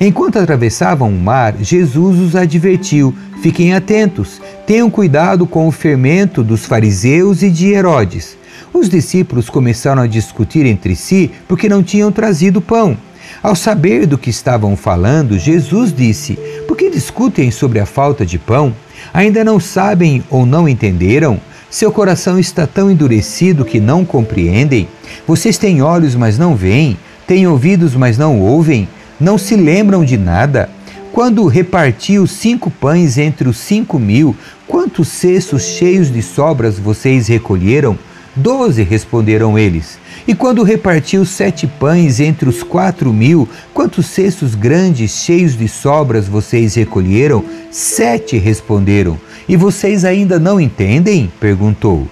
Enquanto 0.00 0.40
atravessavam 0.40 1.08
o 1.08 1.20
mar, 1.20 1.54
Jesus 1.60 2.18
os 2.18 2.34
advertiu: 2.34 3.14
Fiquem 3.40 3.74
atentos, 3.74 4.40
tenham 4.66 4.90
cuidado 4.90 5.46
com 5.46 5.68
o 5.68 5.72
fermento 5.72 6.42
dos 6.42 6.66
fariseus 6.66 7.42
e 7.42 7.50
de 7.50 7.68
Herodes. 7.68 8.36
Os 8.72 8.88
discípulos 8.88 9.48
começaram 9.48 10.02
a 10.02 10.06
discutir 10.08 10.66
entre 10.66 10.96
si 10.96 11.30
porque 11.46 11.68
não 11.68 11.82
tinham 11.82 12.10
trazido 12.10 12.60
pão. 12.60 12.96
Ao 13.42 13.56
saber 13.56 14.06
do 14.06 14.16
que 14.16 14.30
estavam 14.30 14.76
falando, 14.76 15.36
Jesus 15.36 15.92
disse: 15.92 16.38
Por 16.68 16.76
que 16.76 16.88
discutem 16.88 17.50
sobre 17.50 17.80
a 17.80 17.86
falta 17.86 18.24
de 18.24 18.38
pão? 18.38 18.72
Ainda 19.12 19.42
não 19.42 19.58
sabem 19.58 20.22
ou 20.30 20.46
não 20.46 20.68
entenderam? 20.68 21.40
Seu 21.68 21.90
coração 21.90 22.38
está 22.38 22.68
tão 22.68 22.88
endurecido 22.88 23.64
que 23.64 23.80
não 23.80 24.04
compreendem? 24.04 24.86
Vocês 25.26 25.58
têm 25.58 25.82
olhos, 25.82 26.14
mas 26.14 26.38
não 26.38 26.54
veem? 26.54 26.96
Têm 27.26 27.48
ouvidos, 27.48 27.96
mas 27.96 28.16
não 28.16 28.40
ouvem? 28.40 28.88
Não 29.18 29.36
se 29.36 29.56
lembram 29.56 30.04
de 30.04 30.16
nada? 30.16 30.70
Quando 31.12 31.44
repartiu 31.46 32.28
cinco 32.28 32.70
pães 32.70 33.18
entre 33.18 33.48
os 33.48 33.56
cinco 33.56 33.98
mil, 33.98 34.36
quantos 34.68 35.08
cestos 35.08 35.64
cheios 35.64 36.12
de 36.12 36.22
sobras 36.22 36.78
vocês 36.78 37.26
recolheram? 37.26 37.98
Doze, 38.36 38.82
responderam 38.82 39.58
eles. 39.58 39.98
E 40.26 40.34
quando 40.34 40.62
repartiu 40.62 41.24
sete 41.24 41.66
pães 41.66 42.20
entre 42.20 42.48
os 42.48 42.62
quatro 42.62 43.12
mil, 43.12 43.48
quantos 43.74 44.06
cestos 44.06 44.54
grandes 44.54 45.10
cheios 45.10 45.56
de 45.56 45.68
sobras 45.68 46.28
vocês 46.28 46.74
recolheram? 46.74 47.44
Sete, 47.70 48.38
responderam. 48.38 49.18
E 49.48 49.56
vocês 49.56 50.04
ainda 50.04 50.38
não 50.38 50.60
entendem? 50.60 51.32
perguntou. 51.40 52.06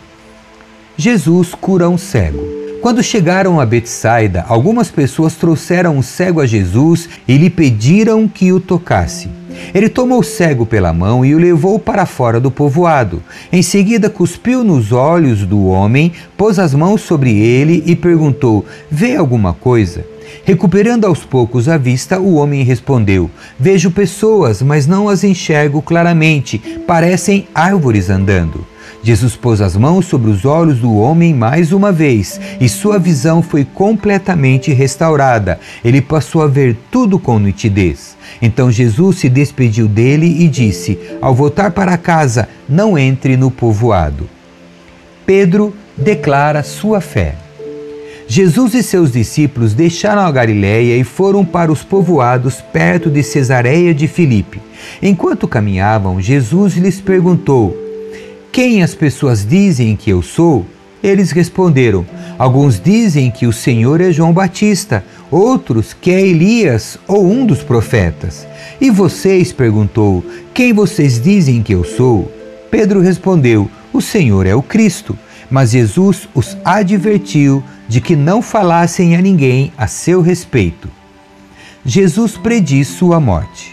Jesus 0.96 1.54
cura 1.54 1.88
um 1.88 1.96
cego. 1.96 2.59
Quando 2.80 3.02
chegaram 3.02 3.60
a 3.60 3.66
Betsaida, 3.66 4.44
algumas 4.48 4.90
pessoas 4.90 5.34
trouxeram 5.34 5.98
um 5.98 6.02
cego 6.02 6.40
a 6.40 6.46
Jesus 6.46 7.10
e 7.28 7.36
lhe 7.36 7.50
pediram 7.50 8.26
que 8.26 8.52
o 8.52 8.58
tocasse. 8.58 9.28
Ele 9.74 9.90
tomou 9.90 10.20
o 10.20 10.24
cego 10.24 10.64
pela 10.64 10.90
mão 10.90 11.22
e 11.22 11.34
o 11.34 11.38
levou 11.38 11.78
para 11.78 12.06
fora 12.06 12.40
do 12.40 12.50
povoado. 12.50 13.22
Em 13.52 13.62
seguida, 13.62 14.08
cuspiu 14.08 14.64
nos 14.64 14.92
olhos 14.92 15.44
do 15.44 15.66
homem, 15.66 16.12
pôs 16.38 16.58
as 16.58 16.72
mãos 16.72 17.02
sobre 17.02 17.36
ele 17.38 17.82
e 17.84 17.94
perguntou: 17.94 18.64
Vê 18.90 19.14
alguma 19.14 19.52
coisa? 19.52 20.06
Recuperando 20.44 21.04
aos 21.04 21.22
poucos 21.22 21.68
a 21.68 21.76
vista, 21.76 22.18
o 22.18 22.36
homem 22.36 22.64
respondeu: 22.64 23.30
Vejo 23.58 23.90
pessoas, 23.90 24.62
mas 24.62 24.86
não 24.86 25.06
as 25.06 25.22
enxergo 25.22 25.82
claramente, 25.82 26.58
parecem 26.86 27.46
árvores 27.54 28.08
andando. 28.08 28.69
Jesus 29.02 29.34
pôs 29.34 29.60
as 29.60 29.76
mãos 29.76 30.06
sobre 30.06 30.30
os 30.30 30.44
olhos 30.44 30.78
do 30.78 30.94
homem 30.96 31.32
mais 31.32 31.72
uma 31.72 31.90
vez 31.90 32.38
e 32.60 32.68
sua 32.68 32.98
visão 32.98 33.42
foi 33.42 33.64
completamente 33.64 34.72
restaurada. 34.72 35.58
Ele 35.82 36.02
passou 36.02 36.42
a 36.42 36.46
ver 36.46 36.76
tudo 36.90 37.18
com 37.18 37.38
nitidez. 37.38 38.16
Então 38.42 38.70
Jesus 38.70 39.18
se 39.18 39.28
despediu 39.28 39.88
dele 39.88 40.26
e 40.44 40.48
disse: 40.48 40.98
Ao 41.20 41.34
voltar 41.34 41.70
para 41.70 41.96
casa, 41.96 42.48
não 42.68 42.98
entre 42.98 43.36
no 43.36 43.50
povoado. 43.50 44.28
Pedro 45.24 45.74
declara 45.96 46.62
sua 46.62 47.00
fé. 47.00 47.36
Jesus 48.28 48.74
e 48.74 48.82
seus 48.82 49.10
discípulos 49.10 49.74
deixaram 49.74 50.22
a 50.22 50.30
Galiléia 50.30 50.96
e 50.96 51.02
foram 51.02 51.44
para 51.44 51.72
os 51.72 51.82
povoados 51.82 52.60
perto 52.60 53.10
de 53.10 53.24
Cesareia 53.24 53.92
de 53.92 54.06
Filipe. 54.06 54.60
Enquanto 55.02 55.48
caminhavam, 55.48 56.20
Jesus 56.20 56.76
lhes 56.76 57.00
perguntou: 57.00 57.89
quem 58.52 58.82
as 58.82 58.94
pessoas 58.94 59.46
dizem 59.46 59.94
que 59.96 60.10
eu 60.10 60.22
sou? 60.22 60.66
Eles 61.02 61.30
responderam: 61.30 62.06
Alguns 62.38 62.80
dizem 62.80 63.30
que 63.30 63.46
o 63.46 63.52
Senhor 63.52 64.00
é 64.00 64.12
João 64.12 64.32
Batista, 64.32 65.04
outros 65.30 65.92
que 65.92 66.10
é 66.10 66.20
Elias 66.20 66.98
ou 67.06 67.30
um 67.30 67.46
dos 67.46 67.62
profetas. 67.62 68.46
E 68.80 68.90
vocês, 68.90 69.52
perguntou, 69.52 70.24
quem 70.52 70.72
vocês 70.72 71.20
dizem 71.20 71.62
que 71.62 71.74
eu 71.74 71.84
sou? 71.84 72.30
Pedro 72.70 73.00
respondeu: 73.00 73.70
O 73.92 74.00
Senhor 74.00 74.46
é 74.46 74.54
o 74.54 74.62
Cristo. 74.62 75.16
Mas 75.50 75.72
Jesus 75.72 76.28
os 76.32 76.56
advertiu 76.64 77.62
de 77.88 78.00
que 78.00 78.14
não 78.14 78.40
falassem 78.40 79.16
a 79.16 79.20
ninguém 79.20 79.72
a 79.76 79.88
seu 79.88 80.22
respeito. 80.22 80.88
Jesus 81.84 82.36
prediz 82.36 82.86
sua 82.86 83.18
morte. 83.18 83.69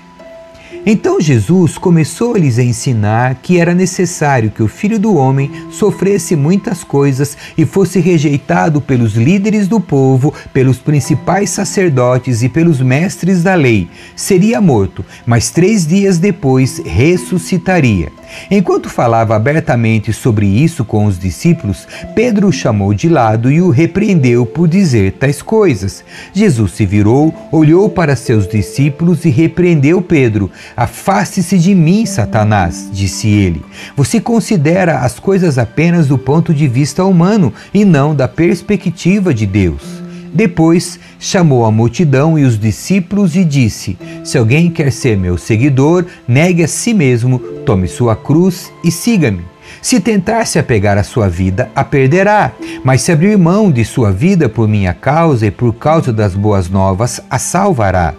Então 0.90 1.20
Jesus 1.20 1.78
começou 1.78 2.36
a 2.36 2.40
lhes 2.40 2.58
ensinar 2.58 3.36
que 3.44 3.60
era 3.60 3.76
necessário 3.76 4.50
que 4.50 4.64
o 4.64 4.70
Filho 4.70 4.98
do 4.98 5.18
Homem 5.18 5.52
sofresse 5.70 6.34
muitas 6.34 6.82
coisas 6.82 7.38
e 7.58 7.66
fosse 7.66 8.00
rejeitado 8.00 8.80
pelos 8.80 9.14
líderes 9.14 9.68
do 9.68 9.82
povo, 9.82 10.34
pelos 10.54 10.78
principais 10.78 11.50
sacerdotes 11.50 12.42
e 12.42 12.48
pelos 12.48 12.80
mestres 12.80 13.44
da 13.44 13.54
lei. 13.54 13.90
Seria 14.16 14.62
morto, 14.62 15.04
mas 15.26 15.52
três 15.52 15.86
dias 15.86 16.20
depois 16.20 16.82
ressuscitaria. 16.86 18.10
Enquanto 18.50 18.90
falava 18.90 19.36
abertamente 19.36 20.14
sobre 20.14 20.46
isso 20.46 20.86
com 20.86 21.06
os 21.06 21.20
discípulos, 21.20 21.88
Pedro 22.16 22.48
o 22.48 22.52
chamou 22.52 22.94
de 22.94 23.10
lado 23.10 23.52
e 23.52 23.62
o 23.62 23.70
repreendeu 23.70 24.46
por 24.46 24.68
dizer 24.68 25.14
tais 25.14 25.42
coisas. 25.42 26.04
Jesus 26.34 26.72
se 26.72 26.86
virou, 26.86 27.34
olhou 27.52 27.90
para 27.90 28.16
seus 28.16 28.48
discípulos 28.48 29.26
e 29.26 29.30
repreendeu 29.30 30.02
Pedro. 30.02 30.50
Afaste-se 30.76 31.58
de 31.58 31.74
mim, 31.74 32.06
Satanás, 32.06 32.90
disse 32.92 33.28
ele. 33.28 33.64
Você 33.96 34.20
considera 34.20 35.00
as 35.00 35.20
coisas 35.20 35.58
apenas 35.58 36.08
do 36.08 36.18
ponto 36.18 36.54
de 36.54 36.68
vista 36.68 37.04
humano 37.04 37.54
e 37.74 37.84
não 37.86 38.16
da 38.16 38.28
perspectiva 38.28 39.34
de 39.34 39.46
Deus. 39.46 39.97
Depois 40.34 41.00
chamou 41.20 41.66
a 41.66 41.72
multidão 41.72 42.38
e 42.38 42.44
os 42.44 42.60
discípulos 42.60 43.36
e 43.36 43.44
disse: 43.44 43.98
Se 44.24 44.38
alguém 44.38 44.70
quer 44.70 44.92
ser 44.92 45.18
meu 45.18 45.38
seguidor, 45.38 46.06
negue 46.28 46.64
a 46.64 46.68
si 46.68 46.94
mesmo, 46.94 47.40
tome 47.66 47.88
sua 47.88 48.16
cruz 48.16 48.72
e 48.84 48.92
siga-me. 48.92 49.42
Se 49.82 50.00
tentar 50.00 50.46
se 50.46 50.58
apegar 50.58 50.98
à 50.98 51.04
sua 51.04 51.30
vida, 51.30 51.70
a 51.76 51.84
perderá. 51.84 52.52
Mas 52.84 53.02
se 53.02 53.12
abrir 53.12 53.38
mão 53.38 53.72
de 53.72 53.86
sua 53.86 54.12
vida 54.12 54.50
por 54.50 54.68
minha 54.68 54.94
causa 54.94 55.46
e 55.46 55.52
por 55.52 55.74
causa 55.74 56.12
das 56.12 56.34
boas 56.34 56.70
novas, 56.70 57.22
a 57.30 57.38
salvará. 57.38 58.14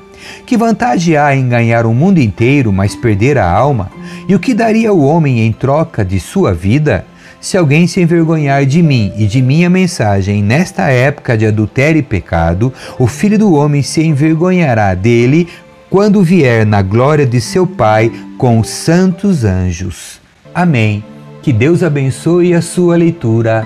Que 0.47 0.57
vantagem 0.57 1.17
há 1.17 1.35
em 1.35 1.49
ganhar 1.49 1.87
o 1.87 1.95
mundo 1.95 2.19
inteiro, 2.19 2.73
mas 2.73 2.95
perder 2.95 3.39
a 3.39 3.51
alma? 3.51 3.91
E 4.29 4.35
o 4.35 4.39
que 4.39 4.55
daria 4.55 4.93
o 4.93 5.05
homem 5.05 5.41
em 5.41 5.53
troca 5.53 6.05
de 6.05 6.19
sua 6.19 6.53
vida? 6.53 7.05
Se 7.41 7.57
alguém 7.57 7.87
se 7.87 8.01
envergonhar 8.01 8.67
de 8.67 8.83
mim 8.83 9.13
e 9.17 9.27
de 9.27 9.41
minha 9.41 9.71
mensagem 9.71 10.43
nesta 10.43 10.91
época 10.91 11.37
de 11.37 11.47
adultério 11.47 12.01
e 12.01 12.03
pecado, 12.03 12.73
o 12.99 13.07
Filho 13.07 13.39
do 13.39 13.53
Homem 13.55 13.83
se 13.83 14.03
envergonhará 14.03 14.95
dele 14.95 15.49
quando 15.89 16.23
vier 16.23 16.67
na 16.67 16.83
glória 16.83 17.25
de 17.25 17.41
seu 17.41 17.67
Pai 17.67 18.11
com 18.37 18.59
os 18.59 18.69
santos 18.69 19.45
anjos. 19.45 20.21
Amém. 20.55 21.05
Que 21.43 21.53
Deus 21.53 21.83
abençoe 21.83 22.55
a 22.55 22.61
sua 22.61 22.97
leitura. 22.97 23.65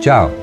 Tchau. 0.00 0.41